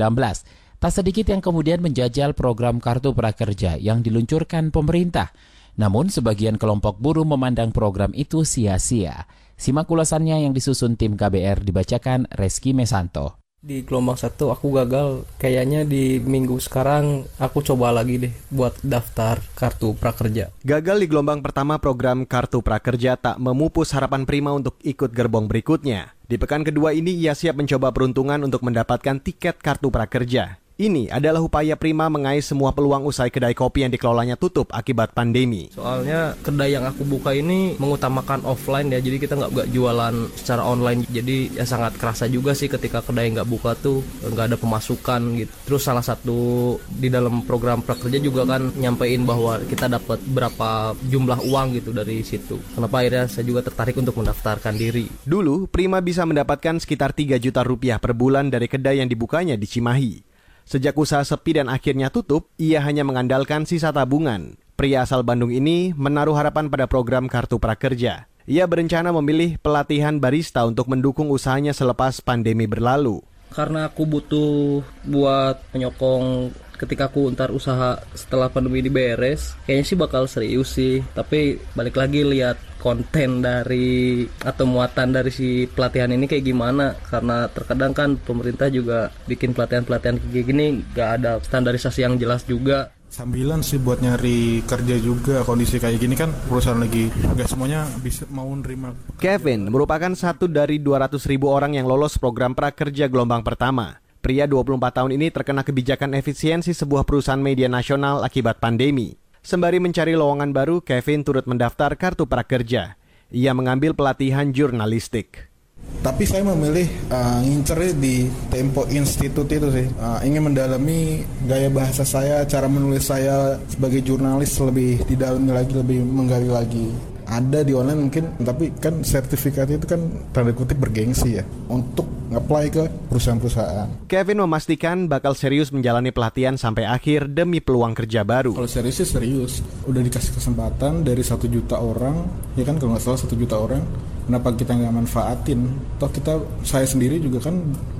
Tak 0.75 0.91
sedikit 0.91 1.31
yang 1.31 1.39
kemudian 1.39 1.79
menjajal 1.79 2.35
program 2.35 2.83
kartu 2.83 3.15
prakerja 3.15 3.79
yang 3.79 4.03
diluncurkan 4.03 4.75
pemerintah. 4.75 5.31
Namun 5.79 6.11
sebagian 6.11 6.59
kelompok 6.59 6.99
buruh 6.99 7.23
memandang 7.23 7.71
program 7.71 8.11
itu 8.11 8.43
sia-sia. 8.43 9.23
Simak 9.55 9.87
ulasannya 9.87 10.43
yang 10.43 10.51
disusun 10.51 10.99
tim 10.99 11.15
KBR 11.15 11.63
dibacakan 11.63 12.27
Reski 12.27 12.75
Mesanto 12.75 13.44
di 13.65 13.81
gelombang 13.81 14.13
satu 14.13 14.53
aku 14.53 14.69
gagal. 14.77 15.25
Kayaknya 15.41 15.81
di 15.89 16.21
minggu 16.21 16.61
sekarang 16.61 17.25
aku 17.41 17.65
coba 17.65 17.89
lagi 17.89 18.29
deh 18.29 18.33
buat 18.53 18.77
daftar 18.85 19.41
kartu 19.57 19.97
prakerja. 19.97 20.53
Gagal 20.61 21.01
di 21.01 21.07
gelombang 21.09 21.41
pertama 21.41 21.81
program 21.81 22.29
kartu 22.29 22.61
prakerja 22.61 23.17
tak 23.17 23.41
memupus 23.41 23.89
harapan 23.97 24.29
Prima 24.29 24.53
untuk 24.53 24.77
ikut 24.85 25.09
gerbong 25.09 25.49
berikutnya. 25.49 26.13
Di 26.29 26.37
pekan 26.37 26.61
kedua 26.61 26.93
ini 26.93 27.13
ia 27.17 27.33
siap 27.33 27.57
mencoba 27.57 27.89
peruntungan 27.89 28.41
untuk 28.45 28.61
mendapatkan 28.61 29.17
tiket 29.21 29.61
kartu 29.61 29.89
prakerja 29.89 30.64
ini 30.75 31.07
adalah 31.07 31.39
upaya 31.39 31.79
Prima 31.79 32.11
mengais 32.11 32.43
semua 32.43 32.75
peluang 32.75 33.07
usai 33.07 33.31
kedai 33.31 33.55
kopi 33.55 33.87
yang 33.87 33.91
dikelolanya 33.95 34.35
tutup 34.35 34.71
akibat 34.75 35.15
pandemi. 35.15 35.71
Soalnya 35.71 36.35
kedai 36.43 36.75
yang 36.75 36.83
aku 36.83 37.07
buka 37.07 37.31
ini 37.31 37.79
mengutamakan 37.79 38.43
offline 38.43 38.91
ya, 38.91 38.99
jadi 38.99 39.17
kita 39.19 39.39
nggak 39.39 39.51
nggak 39.55 39.67
jualan 39.71 40.15
secara 40.35 40.67
online. 40.67 41.07
Jadi 41.07 41.55
ya 41.55 41.63
sangat 41.63 41.95
kerasa 41.95 42.27
juga 42.27 42.51
sih 42.51 42.67
ketika 42.67 42.99
kedai 42.99 43.31
nggak 43.31 43.47
buka 43.47 43.71
tuh 43.79 44.03
nggak 44.27 44.51
ada 44.51 44.57
pemasukan 44.59 45.21
gitu. 45.39 45.53
Terus 45.63 45.81
salah 45.87 46.03
satu 46.03 46.75
di 46.91 47.07
dalam 47.07 47.47
program 47.47 47.79
prakerja 47.79 48.19
juga 48.19 48.43
kan 48.43 48.75
nyampein 48.75 49.23
bahwa 49.23 49.63
kita 49.63 49.87
dapat 49.87 50.19
berapa 50.27 50.91
jumlah 51.07 51.39
uang 51.47 51.67
gitu 51.79 51.95
dari 51.95 52.19
situ. 52.27 52.59
Kenapa 52.75 52.99
akhirnya 52.99 53.31
saya 53.31 53.47
juga 53.47 53.63
tertarik 53.63 53.95
untuk 53.95 54.19
mendaftarkan 54.19 54.75
diri. 54.75 55.07
Dulu 55.23 55.71
Prima 55.71 56.03
bisa 56.03 56.27
mendapatkan 56.27 56.83
sekitar 56.83 57.15
3 57.15 57.39
juta 57.39 57.63
rupiah 57.63 57.95
per 57.95 58.11
bulan 58.11 58.51
dari 58.51 58.67
kedai 58.67 58.99
yang 58.99 59.07
dibukanya 59.07 59.55
di 59.55 59.67
Cimahi. 59.67 60.34
Sejak 60.65 60.97
usaha 60.97 61.21
sepi 61.21 61.61
dan 61.61 61.69
akhirnya 61.69 62.09
tutup, 62.09 62.49
ia 62.57 62.81
hanya 62.81 63.05
mengandalkan 63.05 63.69
sisa 63.69 63.93
tabungan. 63.93 64.57
Pria 64.73 65.05
asal 65.05 65.21
Bandung 65.21 65.53
ini 65.53 65.93
menaruh 65.93 66.33
harapan 66.33 66.73
pada 66.73 66.89
program 66.89 67.29
Kartu 67.29 67.61
Prakerja. 67.61 68.25
Ia 68.49 68.65
berencana 68.65 69.13
memilih 69.13 69.61
pelatihan 69.61 70.17
barista 70.17 70.65
untuk 70.65 70.89
mendukung 70.89 71.29
usahanya 71.29 71.69
selepas 71.69 72.17
pandemi 72.17 72.65
berlalu. 72.65 73.21
Karena 73.53 73.85
aku 73.87 74.09
butuh 74.09 74.81
buat 75.05 75.61
menyokong 75.69 76.49
ketika 76.75 77.07
aku 77.09 77.31
ntar 77.33 77.51
usaha 77.51 77.99
setelah 78.13 78.51
pandemi 78.51 78.83
ini 78.83 78.91
beres 78.91 79.55
kayaknya 79.65 79.85
sih 79.87 79.97
bakal 79.97 80.23
serius 80.27 80.75
sih 80.75 81.01
tapi 81.15 81.59
balik 81.73 81.95
lagi 81.97 82.21
lihat 82.23 82.59
konten 82.79 83.41
dari 83.41 84.29
atau 84.45 84.69
muatan 84.69 85.09
dari 85.09 85.33
si 85.33 85.65
pelatihan 85.65 86.13
ini 86.13 86.29
kayak 86.29 86.45
gimana 86.45 86.93
karena 87.09 87.49
terkadang 87.49 87.97
kan 87.97 88.09
pemerintah 88.21 88.69
juga 88.69 89.09
bikin 89.25 89.57
pelatihan-pelatihan 89.57 90.21
kayak 90.21 90.45
gini 90.45 90.85
gak 90.93 91.09
ada 91.17 91.41
standarisasi 91.41 92.05
yang 92.05 92.21
jelas 92.21 92.45
juga 92.45 92.93
sambilan 93.15 93.63
sih 93.63 93.79
buat 93.79 94.03
nyari 94.03 94.67
kerja 94.67 94.99
juga 94.99 95.47
kondisi 95.47 95.79
kayak 95.79 96.03
gini 96.03 96.19
kan 96.19 96.35
perusahaan 96.51 96.75
lagi 96.75 97.07
nggak 97.07 97.47
semuanya 97.47 97.87
bisa 98.03 98.27
mau 98.27 98.51
nerima. 98.51 98.91
Kevin 99.23 99.71
merupakan 99.71 100.11
satu 100.11 100.51
dari 100.51 100.83
200 100.83 101.15
ribu 101.31 101.47
orang 101.47 101.79
yang 101.79 101.87
lolos 101.87 102.19
program 102.19 102.51
prakerja 102.51 103.07
gelombang 103.07 103.39
pertama. 103.39 104.04
Pria 104.25 104.49
24 104.49 104.81
tahun 104.89 105.21
ini 105.21 105.29
terkena 105.29 105.61
kebijakan 105.61 106.17
efisiensi 106.17 106.73
sebuah 106.73 107.05
perusahaan 107.05 107.37
media 107.37 107.69
nasional 107.69 108.25
akibat 108.25 108.57
pandemi. 108.57 109.13
Sembari 109.45 109.77
mencari 109.77 110.17
lowongan 110.17 110.49
baru, 110.49 110.81
Kevin 110.81 111.21
turut 111.21 111.45
mendaftar 111.45 111.93
kartu 111.93 112.25
prakerja. 112.25 112.97
Ia 113.29 113.53
mengambil 113.53 113.93
pelatihan 113.93 114.49
jurnalistik. 114.49 115.53
Tapi 116.01 116.25
saya 116.25 116.41
memilih 116.41 116.89
uh, 117.13 117.45
ngincernya 117.45 117.93
di 118.01 118.25
Tempo 118.49 118.89
Institute 118.89 119.61
itu 119.61 119.69
sih. 119.69 119.85
Uh, 119.93 120.17
ingin 120.25 120.49
mendalami 120.49 121.21
gaya 121.45 121.69
bahasa 121.69 122.01
saya, 122.01 122.41
cara 122.49 122.65
menulis 122.65 123.05
saya 123.05 123.61
sebagai 123.69 124.01
jurnalis 124.01 124.57
lebih 124.57 125.05
didalami 125.05 125.53
lagi, 125.53 125.73
lebih 125.77 126.01
menggali 126.01 126.49
lagi 126.49 127.13
ada 127.25 127.65
di 127.65 127.73
online 127.73 127.99
mungkin 128.09 128.23
tapi 128.41 128.69
kan 128.77 129.01
sertifikat 129.01 129.69
itu 129.73 129.85
kan 129.89 130.01
tanda 130.29 130.53
kutip 130.53 130.77
bergengsi 130.77 131.41
ya 131.41 131.43
untuk 131.69 132.05
apply 132.33 132.65
ke 132.73 132.83
perusahaan-perusahaan. 133.09 134.09
Kevin 134.09 134.41
memastikan 134.41 135.05
bakal 135.05 135.37
serius 135.37 135.69
menjalani 135.69 136.09
pelatihan 136.09 136.57
sampai 136.57 136.85
akhir 136.89 137.29
demi 137.29 137.61
peluang 137.61 137.93
kerja 137.93 138.25
baru. 138.25 138.53
Kalau 138.57 138.69
serius 138.69 139.01
sih 139.01 139.07
serius, 139.07 139.61
udah 139.85 140.01
dikasih 140.01 140.33
kesempatan 140.33 141.05
dari 141.05 141.21
satu 141.21 141.45
juta 141.45 141.77
orang, 141.77 142.25
ya 142.57 142.65
kan 142.65 142.81
kalau 142.81 142.97
nggak 142.97 143.03
salah 143.05 143.19
satu 143.21 143.37
juta 143.37 143.55
orang, 143.61 143.81
kenapa 144.25 144.57
kita 144.57 144.73
nggak 144.73 144.93
manfaatin? 144.93 145.59
Toh 146.01 146.09
kita 146.09 146.33
saya 146.65 146.85
sendiri 146.89 147.21
juga 147.21 147.45
kan 147.45 147.55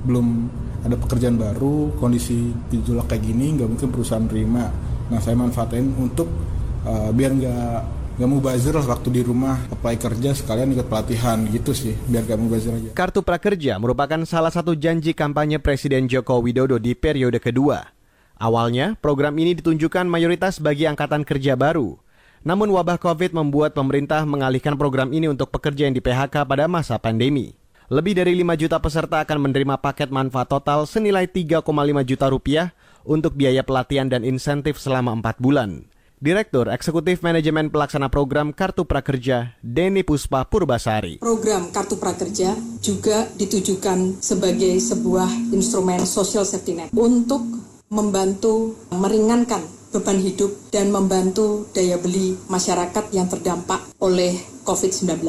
belum 0.05 0.27
ada 0.86 0.96
pekerjaan 0.98 1.38
baru, 1.38 1.94
kondisi 1.98 2.53
gejolak 2.70 3.10
kayak 3.10 3.25
gini 3.25 3.58
nggak 3.58 3.70
mungkin 3.70 3.89
perusahaan 3.89 4.25
terima. 4.25 4.70
Nah 5.10 5.20
saya 5.22 5.38
manfaatin 5.38 5.94
untuk 5.98 6.29
uh, 6.86 7.10
biar 7.13 7.32
nggak 7.34 7.77
gak 8.16 8.30
mau 8.32 8.40
bazir 8.40 8.72
lah 8.72 8.88
waktu 8.88 9.12
di 9.12 9.22
rumah 9.28 9.60
apply 9.76 10.00
kerja 10.00 10.32
sekalian 10.32 10.72
ikut 10.72 10.88
pelatihan 10.88 11.36
gitu 11.52 11.76
sih 11.76 11.92
biar 12.08 12.24
gak 12.24 12.40
mau 12.40 12.48
bazir 12.48 12.72
aja. 12.72 12.90
Kartu 12.96 13.20
Prakerja 13.20 13.76
merupakan 13.76 14.24
salah 14.24 14.52
satu 14.52 14.72
janji 14.72 15.12
kampanye 15.12 15.60
Presiden 15.60 16.08
Joko 16.08 16.40
Widodo 16.40 16.80
di 16.80 16.96
periode 16.96 17.44
kedua. 17.44 17.92
Awalnya, 18.36 19.00
program 19.00 19.36
ini 19.40 19.56
ditunjukkan 19.56 20.08
mayoritas 20.08 20.60
bagi 20.60 20.88
angkatan 20.88 21.24
kerja 21.24 21.56
baru. 21.56 21.96
Namun 22.44 22.68
wabah 22.72 23.00
COVID 23.00 23.32
membuat 23.32 23.74
pemerintah 23.74 24.22
mengalihkan 24.28 24.76
program 24.76 25.12
ini 25.16 25.32
untuk 25.32 25.50
pekerja 25.56 25.88
yang 25.88 25.96
di 25.96 26.04
PHK 26.04 26.46
pada 26.46 26.68
masa 26.68 27.00
pandemi. 27.00 27.56
Lebih 27.88 28.18
dari 28.18 28.34
5 28.38 28.60
juta 28.60 28.78
peserta 28.82 29.22
akan 29.24 29.50
menerima 29.50 29.78
paket 29.78 30.10
manfaat 30.10 30.50
total 30.50 30.84
senilai 30.90 31.30
3,5 31.30 31.64
juta 32.06 32.26
rupiah 32.30 32.68
untuk 33.06 33.38
biaya 33.38 33.62
pelatihan 33.62 34.10
dan 34.10 34.26
insentif 34.26 34.78
selama 34.82 35.16
4 35.22 35.38
bulan. 35.42 35.86
Direktur 36.16 36.72
Eksekutif 36.72 37.20
Manajemen 37.20 37.68
Pelaksana 37.68 38.08
Program 38.08 38.56
Kartu 38.56 38.88
Prakerja, 38.88 39.60
Denny 39.60 40.00
Puspa 40.00 40.48
Purbasari. 40.48 41.20
Program 41.20 41.68
Kartu 41.76 42.00
Prakerja 42.00 42.56
juga 42.80 43.28
ditujukan 43.36 44.24
sebagai 44.24 44.80
sebuah 44.80 45.28
instrumen 45.52 46.00
social 46.08 46.48
safety 46.48 46.80
net 46.80 46.96
untuk 46.96 47.44
membantu 47.92 48.80
meringankan 48.96 49.60
beban 49.92 50.16
hidup 50.16 50.56
dan 50.72 50.88
membantu 50.88 51.68
daya 51.76 52.00
beli 52.00 52.40
masyarakat 52.48 53.12
yang 53.12 53.28
terdampak 53.28 53.84
oleh 54.00 54.40
COVID-19. 54.64 55.20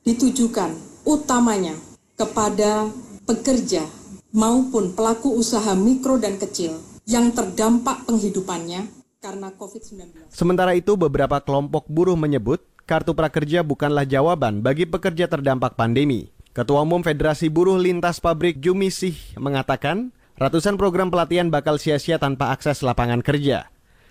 Ditujukan 0.00 0.72
utamanya 1.04 1.76
kepada 2.16 2.88
pekerja 3.28 3.84
maupun 4.32 4.96
pelaku 4.96 5.28
usaha 5.36 5.76
mikro 5.76 6.16
dan 6.16 6.40
kecil 6.40 6.80
yang 7.04 7.36
terdampak 7.36 8.08
penghidupannya 8.08 9.01
karena 9.22 9.54
COVID-19. 9.54 10.34
Sementara 10.34 10.74
itu, 10.74 10.98
beberapa 10.98 11.38
kelompok 11.38 11.86
buruh 11.86 12.18
menyebut 12.18 12.58
kartu 12.82 13.14
prakerja 13.14 13.62
bukanlah 13.62 14.02
jawaban 14.02 14.60
bagi 14.60 14.84
pekerja 14.84 15.30
terdampak 15.30 15.78
pandemi. 15.78 16.34
Ketua 16.52 16.82
Umum 16.84 17.00
Federasi 17.00 17.48
Buruh 17.48 17.78
Lintas 17.78 18.18
Pabrik 18.18 18.60
Jumisih 18.60 19.16
mengatakan, 19.38 20.12
ratusan 20.36 20.76
program 20.76 21.08
pelatihan 21.08 21.48
bakal 21.48 21.78
sia-sia 21.78 22.18
tanpa 22.18 22.52
akses 22.52 22.82
lapangan 22.82 23.22
kerja. 23.24 23.70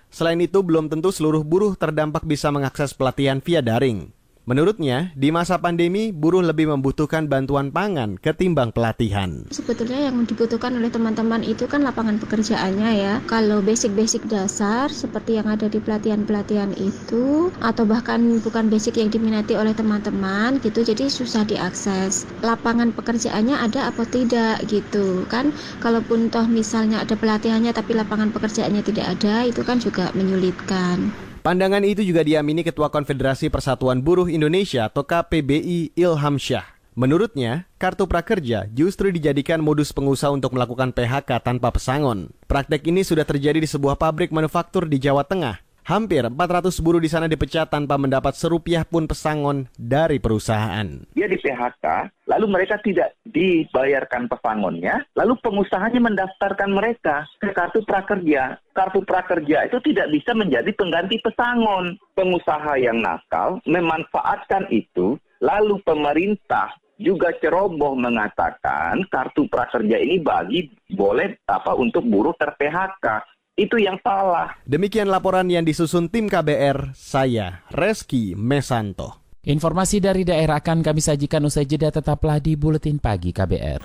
Selain 0.10 0.40
itu, 0.40 0.64
belum 0.64 0.88
tentu 0.88 1.12
seluruh 1.14 1.44
buruh 1.46 1.76
terdampak 1.76 2.26
bisa 2.26 2.50
mengakses 2.50 2.96
pelatihan 2.96 3.44
via 3.44 3.62
daring. 3.62 4.16
Menurutnya, 4.42 5.14
di 5.14 5.30
masa 5.30 5.62
pandemi, 5.62 6.10
buruh 6.10 6.42
lebih 6.42 6.66
membutuhkan 6.74 7.30
bantuan 7.30 7.70
pangan 7.70 8.18
ketimbang 8.18 8.74
pelatihan. 8.74 9.46
Sebetulnya 9.54 10.10
yang 10.10 10.26
dibutuhkan 10.26 10.74
oleh 10.74 10.90
teman-teman 10.90 11.46
itu 11.46 11.70
kan 11.70 11.86
lapangan 11.86 12.18
pekerjaannya 12.18 12.90
ya. 12.98 13.14
Kalau 13.30 13.62
basic-basic 13.62 14.26
dasar 14.26 14.90
seperti 14.90 15.38
yang 15.38 15.46
ada 15.46 15.70
di 15.70 15.78
pelatihan-pelatihan 15.78 16.74
itu, 16.74 17.54
atau 17.62 17.86
bahkan 17.86 18.42
bukan 18.42 18.66
basic 18.66 18.98
yang 18.98 19.14
diminati 19.14 19.54
oleh 19.54 19.78
teman-teman 19.78 20.58
gitu, 20.66 20.82
jadi 20.82 21.06
susah 21.06 21.46
diakses. 21.46 22.26
Lapangan 22.42 22.98
pekerjaannya 22.98 23.62
ada 23.62 23.94
apa 23.94 24.10
tidak 24.10 24.66
gitu 24.66 25.22
kan. 25.30 25.54
Kalaupun 25.78 26.34
toh 26.34 26.50
misalnya 26.50 27.06
ada 27.06 27.14
pelatihannya 27.14 27.78
tapi 27.78 27.94
lapangan 27.94 28.34
pekerjaannya 28.34 28.82
tidak 28.82 29.06
ada, 29.22 29.46
itu 29.46 29.62
kan 29.62 29.78
juga 29.78 30.10
menyulitkan. 30.18 31.31
Pandangan 31.42 31.82
itu 31.82 32.06
juga 32.06 32.22
diamini 32.22 32.62
Ketua 32.62 32.94
Konfederasi 32.94 33.50
Persatuan 33.50 34.06
Buruh 34.06 34.30
Indonesia 34.30 34.86
atau 34.86 35.02
KPBI 35.02 35.98
Ilham 35.98 36.38
Syah. 36.38 36.78
Menurutnya, 36.94 37.66
kartu 37.82 38.06
prakerja 38.06 38.70
justru 38.70 39.10
dijadikan 39.10 39.58
modus 39.58 39.90
pengusaha 39.90 40.30
untuk 40.30 40.54
melakukan 40.54 40.94
PHK 40.94 41.42
tanpa 41.42 41.74
pesangon. 41.74 42.30
Praktek 42.46 42.86
ini 42.86 43.02
sudah 43.02 43.26
terjadi 43.26 43.58
di 43.58 43.66
sebuah 43.66 43.98
pabrik 43.98 44.30
manufaktur 44.30 44.86
di 44.86 45.02
Jawa 45.02 45.26
Tengah. 45.26 45.71
Hampir 45.82 46.22
400 46.22 46.78
buruh 46.78 47.02
di 47.02 47.10
sana 47.10 47.26
dipecat 47.26 47.66
tanpa 47.74 47.98
mendapat 47.98 48.38
serupiah 48.38 48.86
pun 48.86 49.10
pesangon 49.10 49.66
dari 49.74 50.22
perusahaan. 50.22 50.86
Dia 51.18 51.26
di 51.26 51.38
PHK, 51.42 51.86
lalu 52.30 52.46
mereka 52.54 52.78
tidak 52.86 53.18
dibayarkan 53.26 54.30
pesangonnya, 54.30 55.02
lalu 55.18 55.34
pengusahanya 55.42 55.98
mendaftarkan 55.98 56.70
mereka 56.70 57.26
ke 57.42 57.50
kartu 57.50 57.82
prakerja. 57.82 58.62
Kartu 58.78 59.02
prakerja 59.02 59.66
itu 59.66 59.82
tidak 59.82 60.14
bisa 60.14 60.38
menjadi 60.38 60.70
pengganti 60.78 61.18
pesangon. 61.26 61.98
Pengusaha 62.14 62.78
yang 62.78 63.02
nakal 63.02 63.58
memanfaatkan 63.66 64.70
itu, 64.70 65.18
lalu 65.42 65.82
pemerintah 65.82 66.78
juga 67.02 67.34
ceroboh 67.42 67.98
mengatakan 67.98 69.02
kartu 69.10 69.50
prakerja 69.50 69.98
ini 69.98 70.22
bagi 70.22 70.70
boleh 70.94 71.42
apa 71.50 71.74
untuk 71.74 72.06
buruh 72.06 72.38
ter 72.38 72.54
PHK 72.54 73.31
itu 73.60 73.76
yang 73.78 74.00
salah. 74.00 74.56
Demikian 74.64 75.12
laporan 75.12 75.48
yang 75.52 75.68
disusun 75.68 76.08
tim 76.08 76.32
KBR, 76.32 76.96
saya 76.96 77.66
Reski 77.72 78.34
Mesanto. 78.38 79.22
Informasi 79.42 79.98
dari 79.98 80.22
daerah 80.22 80.62
akan 80.62 80.86
kami 80.86 81.02
sajikan 81.02 81.42
usai 81.42 81.66
jeda 81.66 81.90
tetaplah 81.90 82.38
di 82.38 82.54
Buletin 82.54 83.02
Pagi 83.02 83.34
KBR. 83.34 83.82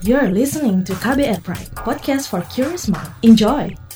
You're 0.00 0.30
listening 0.30 0.86
to 0.88 0.94
KBR 0.96 1.42
Pride, 1.44 1.74
podcast 1.74 2.32
for 2.32 2.40
curious 2.48 2.88
mind. 2.88 3.12
Enjoy! 3.20 3.87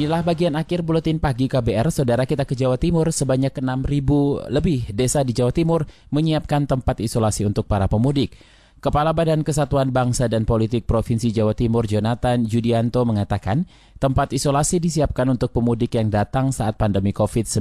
Inilah 0.00 0.24
bagian 0.24 0.56
akhir 0.56 0.80
buletin 0.80 1.20
pagi 1.20 1.44
KBR. 1.44 1.92
Saudara 1.92 2.24
kita 2.24 2.48
ke 2.48 2.56
Jawa 2.56 2.80
Timur, 2.80 3.12
sebanyak 3.12 3.52
6.000 3.52 4.48
lebih 4.48 4.88
desa 4.96 5.20
di 5.20 5.36
Jawa 5.36 5.52
Timur 5.52 5.84
menyiapkan 6.08 6.64
tempat 6.64 7.04
isolasi 7.04 7.44
untuk 7.44 7.68
para 7.68 7.84
pemudik. 7.84 8.32
Kepala 8.80 9.12
Badan 9.12 9.44
Kesatuan 9.44 9.92
Bangsa 9.92 10.24
dan 10.24 10.48
Politik 10.48 10.88
Provinsi 10.88 11.36
Jawa 11.36 11.52
Timur 11.52 11.84
Jonathan 11.84 12.48
Judianto 12.48 13.04
mengatakan 13.04 13.68
tempat 14.00 14.32
isolasi 14.32 14.80
disiapkan 14.80 15.28
untuk 15.28 15.52
pemudik 15.52 15.92
yang 15.92 16.08
datang 16.08 16.48
saat 16.48 16.80
pandemi 16.80 17.12
COVID-19. 17.12 17.60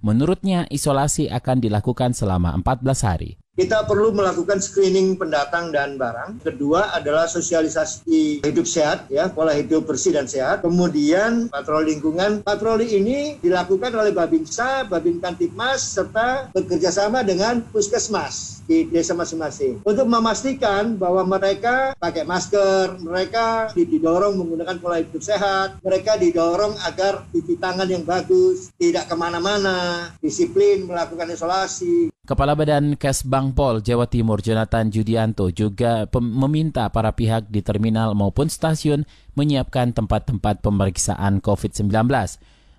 Menurutnya 0.00 0.64
isolasi 0.72 1.28
akan 1.28 1.60
dilakukan 1.60 2.16
selama 2.16 2.56
14 2.56 3.04
hari. 3.04 3.36
Kita 3.60 3.84
perlu 3.84 4.08
melakukan 4.16 4.56
screening 4.56 5.20
pendatang 5.20 5.68
dan 5.68 6.00
barang. 6.00 6.40
Kedua 6.40 6.96
adalah 6.96 7.28
sosialisasi 7.28 8.40
hidup 8.40 8.64
sehat, 8.64 9.04
ya 9.12 9.28
pola 9.28 9.52
hidup 9.52 9.84
bersih 9.84 10.16
dan 10.16 10.24
sehat. 10.24 10.64
Kemudian 10.64 11.52
patroli 11.52 11.92
lingkungan. 11.92 12.40
Patroli 12.40 12.96
ini 12.96 13.36
dilakukan 13.36 13.92
oleh 13.92 14.16
Babinsa, 14.16 14.88
Babin 14.88 15.20
Kantipmas, 15.20 15.84
serta 15.92 16.48
bekerjasama 16.56 17.20
dengan 17.20 17.60
Puskesmas 17.68 18.64
di 18.70 18.86
desa 18.86 19.18
masing-masing 19.18 19.82
untuk 19.82 20.06
memastikan 20.06 20.94
bahwa 20.94 21.26
mereka 21.26 21.92
pakai 21.98 22.22
masker, 22.22 23.02
mereka 23.02 23.74
didorong 23.74 24.38
menggunakan 24.38 24.78
pola 24.78 25.02
hidup 25.02 25.18
sehat, 25.18 25.82
mereka 25.82 26.14
didorong 26.14 26.78
agar 26.86 27.26
cuci 27.34 27.58
tangan 27.58 27.90
yang 27.90 28.06
bagus, 28.06 28.70
tidak 28.78 29.10
ke 29.10 29.14
mana-mana, 29.18 30.08
disiplin 30.22 30.86
melakukan 30.86 31.34
isolasi. 31.34 32.14
Kepala 32.30 32.54
Badan 32.54 32.94
Kesbangpol 32.94 33.82
Jawa 33.82 34.06
Timur 34.06 34.38
Jonathan 34.38 34.86
Judianto 34.86 35.50
juga 35.50 36.06
meminta 36.14 36.86
para 36.86 37.10
pihak 37.10 37.50
di 37.50 37.58
terminal 37.58 38.14
maupun 38.14 38.46
stasiun 38.46 39.02
menyiapkan 39.34 39.90
tempat-tempat 39.90 40.62
pemeriksaan 40.62 41.42
COVID-19. 41.42 41.90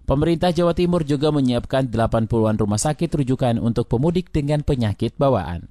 Pemerintah 0.07 0.55
Jawa 0.55 0.71
Timur 0.71 1.03
juga 1.03 1.35
menyiapkan 1.35 1.91
80-an 1.91 2.63
rumah 2.63 2.79
sakit 2.79 3.11
rujukan 3.11 3.59
untuk 3.59 3.91
pemudik 3.91 4.31
dengan 4.31 4.63
penyakit 4.63 5.19
bawaan. 5.19 5.67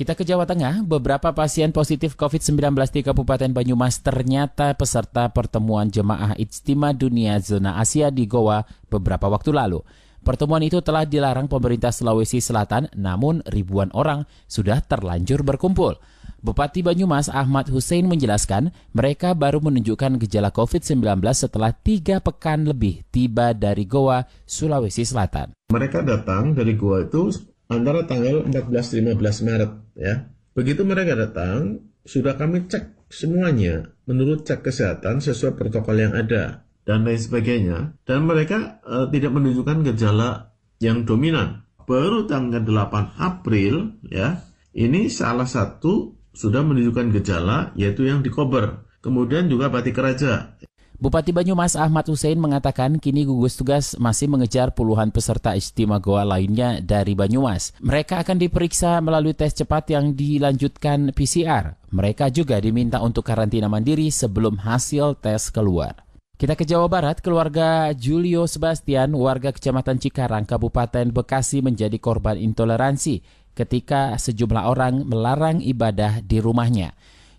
Kita 0.00 0.16
ke 0.16 0.24
Jawa 0.24 0.48
Tengah, 0.48 0.88
beberapa 0.88 1.28
pasien 1.36 1.76
positif 1.76 2.16
COVID-19 2.16 2.72
di 2.88 3.04
Kabupaten 3.04 3.52
Banyumas 3.52 4.00
ternyata 4.00 4.72
peserta 4.72 5.28
pertemuan 5.28 5.92
jemaah 5.92 6.32
Ijtima 6.40 6.96
Dunia 6.96 7.36
Zona 7.44 7.76
Asia 7.76 8.08
di 8.08 8.24
Goa 8.24 8.64
beberapa 8.88 9.28
waktu 9.28 9.52
lalu. 9.52 9.84
Pertemuan 10.24 10.64
itu 10.64 10.80
telah 10.80 11.04
dilarang 11.04 11.52
pemerintah 11.52 11.92
Sulawesi 11.92 12.40
Selatan, 12.40 12.88
namun 12.96 13.44
ribuan 13.44 13.92
orang 13.92 14.24
sudah 14.48 14.80
terlanjur 14.80 15.44
berkumpul. 15.44 16.00
Bupati 16.40 16.80
Banyumas 16.80 17.28
Ahmad 17.28 17.68
Hussein 17.68 18.08
menjelaskan 18.08 18.72
mereka 18.96 19.36
baru 19.36 19.60
menunjukkan 19.60 20.16
gejala 20.24 20.48
COVID-19 20.48 21.20
setelah 21.32 21.76
tiga 21.76 22.24
pekan 22.24 22.64
lebih 22.64 23.04
tiba 23.12 23.52
dari 23.52 23.84
Goa, 23.84 24.24
Sulawesi 24.48 25.04
Selatan. 25.04 25.52
Mereka 25.68 26.00
datang 26.00 26.56
dari 26.56 26.72
Goa 26.72 27.04
itu 27.04 27.28
antara 27.68 28.08
tanggal 28.08 28.48
14-15 28.48 29.44
Maret 29.44 29.72
ya. 29.96 30.24
Begitu 30.56 30.88
mereka 30.88 31.16
datang, 31.16 31.84
sudah 32.04 32.36
kami 32.36 32.64
cek 32.68 33.12
semuanya 33.12 33.92
menurut 34.08 34.44
cek 34.44 34.64
kesehatan 34.64 35.20
sesuai 35.20 35.56
protokol 35.56 35.96
yang 36.00 36.12
ada 36.12 36.64
dan 36.84 37.04
lain 37.04 37.20
sebagainya. 37.20 37.96
Dan 38.04 38.28
mereka 38.28 38.80
uh, 38.84 39.08
tidak 39.08 39.32
menunjukkan 39.34 39.84
gejala 39.92 40.54
yang 40.78 41.08
dominan. 41.08 41.64
Baru 41.84 42.24
tanggal 42.24 42.64
8 42.64 43.20
April 43.20 44.00
ya, 44.08 44.40
ini 44.72 45.12
salah 45.12 45.48
satu 45.48 46.16
sudah 46.32 46.64
menunjukkan 46.64 47.12
gejala 47.20 47.76
yaitu 47.76 48.08
yang 48.08 48.24
di 48.24 48.32
Kober. 48.32 48.84
Kemudian 49.04 49.52
juga 49.52 49.68
batik 49.68 50.00
raja. 50.00 50.56
Bupati 50.94 51.34
Banyumas 51.34 51.76
Ahmad 51.76 52.08
Hussein 52.08 52.40
mengatakan 52.40 52.96
kini 52.96 53.26
gugus 53.28 53.58
tugas 53.60 53.98
masih 54.00 54.30
mengejar 54.30 54.72
puluhan 54.72 55.12
peserta 55.12 55.52
istimewa 55.52 56.00
Goa 56.00 56.24
lainnya 56.24 56.80
dari 56.80 57.12
Banyumas. 57.12 57.76
Mereka 57.84 58.24
akan 58.24 58.40
diperiksa 58.40 59.04
melalui 59.04 59.36
tes 59.36 59.52
cepat 59.52 59.90
yang 59.92 60.16
dilanjutkan 60.16 61.12
PCR. 61.12 61.76
Mereka 61.92 62.32
juga 62.32 62.56
diminta 62.62 63.04
untuk 63.04 63.26
karantina 63.26 63.68
mandiri 63.68 64.08
sebelum 64.08 64.56
hasil 64.62 65.18
tes 65.20 65.52
keluar. 65.52 66.03
Kita 66.44 66.60
ke 66.60 66.68
Jawa 66.68 66.92
Barat, 66.92 67.24
keluarga 67.24 67.88
Julio 67.96 68.44
Sebastian, 68.44 69.16
warga 69.16 69.48
Kecamatan 69.48 69.96
Cikarang, 69.96 70.44
Kabupaten 70.44 71.08
Bekasi 71.08 71.64
menjadi 71.64 71.96
korban 71.96 72.36
intoleransi 72.36 73.24
ketika 73.56 74.12
sejumlah 74.20 74.68
orang 74.68 75.08
melarang 75.08 75.64
ibadah 75.64 76.20
di 76.20 76.44
rumahnya. 76.44 76.92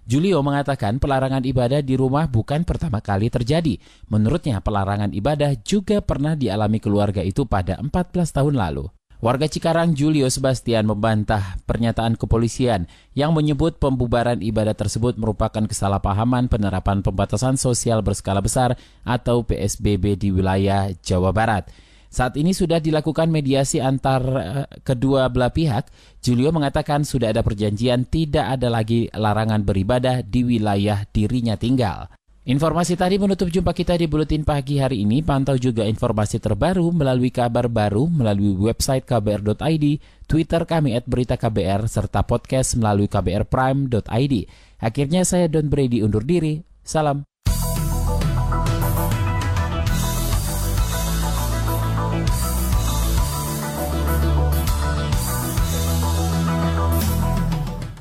Julio 0.09 0.41
mengatakan 0.41 0.97
pelarangan 0.97 1.45
ibadah 1.45 1.85
di 1.85 1.93
rumah 1.93 2.25
bukan 2.25 2.65
pertama 2.65 2.97
kali 2.97 3.29
terjadi. 3.29 3.77
Menurutnya 4.09 4.57
pelarangan 4.57 5.13
ibadah 5.13 5.53
juga 5.61 6.01
pernah 6.01 6.33
dialami 6.33 6.81
keluarga 6.81 7.21
itu 7.21 7.45
pada 7.45 7.77
14 7.77 8.09
tahun 8.09 8.57
lalu. 8.57 8.89
Warga 9.23 9.47
Cikarang 9.47 9.95
Julio 9.95 10.27
Sebastian 10.27 10.91
membantah 10.91 11.55
pernyataan 11.63 12.19
kepolisian 12.19 12.91
yang 13.15 13.31
menyebut 13.31 13.79
pembubaran 13.79 14.43
ibadah 14.43 14.75
tersebut 14.75 15.15
merupakan 15.15 15.63
kesalahpahaman 15.63 16.51
penerapan 16.51 16.99
pembatasan 16.99 17.55
sosial 17.55 18.03
berskala 18.03 18.43
besar 18.43 18.75
atau 19.07 19.47
PSBB 19.47 20.19
di 20.19 20.35
wilayah 20.35 20.91
Jawa 20.99 21.31
Barat. 21.31 21.71
Saat 22.11 22.35
ini 22.35 22.51
sudah 22.51 22.83
dilakukan 22.83 23.31
mediasi 23.31 23.79
antar 23.79 24.21
uh, 24.23 24.67
kedua 24.83 25.31
belah 25.31 25.51
pihak. 25.51 25.91
Julio 26.19 26.51
mengatakan 26.51 27.03
sudah 27.07 27.31
ada 27.31 27.43
perjanjian 27.43 28.07
tidak 28.07 28.55
ada 28.55 28.67
lagi 28.67 29.07
larangan 29.11 29.63
beribadah 29.63 30.23
di 30.23 30.43
wilayah 30.43 31.07
dirinya 31.11 31.55
tinggal. 31.55 32.11
Informasi 32.45 32.93
tadi 32.93 33.17
menutup 33.17 33.49
jumpa 33.49 33.73
kita 33.73 33.97
di 33.97 34.05
Buletin 34.05 34.45
Pagi 34.45 34.77
hari 34.77 35.01
ini. 35.01 35.25
Pantau 35.25 35.57
juga 35.57 35.81
informasi 35.81 36.37
terbaru 36.37 36.93
melalui 36.93 37.33
kabar 37.33 37.65
baru 37.65 38.05
melalui 38.05 38.53
website 38.53 39.01
kbr.id, 39.01 39.85
Twitter 40.29 40.61
kami 40.69 40.93
at 40.93 41.09
berita 41.09 41.41
KBR, 41.41 41.89
serta 41.89 42.21
podcast 42.21 42.77
melalui 42.77 43.09
kbrprime.id. 43.09 44.35
Akhirnya 44.77 45.25
saya 45.25 45.49
Don 45.49 45.73
Brady 45.73 46.05
undur 46.05 46.21
diri. 46.21 46.61
Salam. 46.85 47.25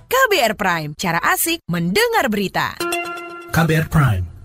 KBR 0.05 0.53
Prime, 0.61 0.91
cara 1.01 1.17
asik 1.33 1.65
mendengar 1.65 2.29
berita. 2.29 2.77
KBR 3.55 3.87
Prime, 3.87 4.34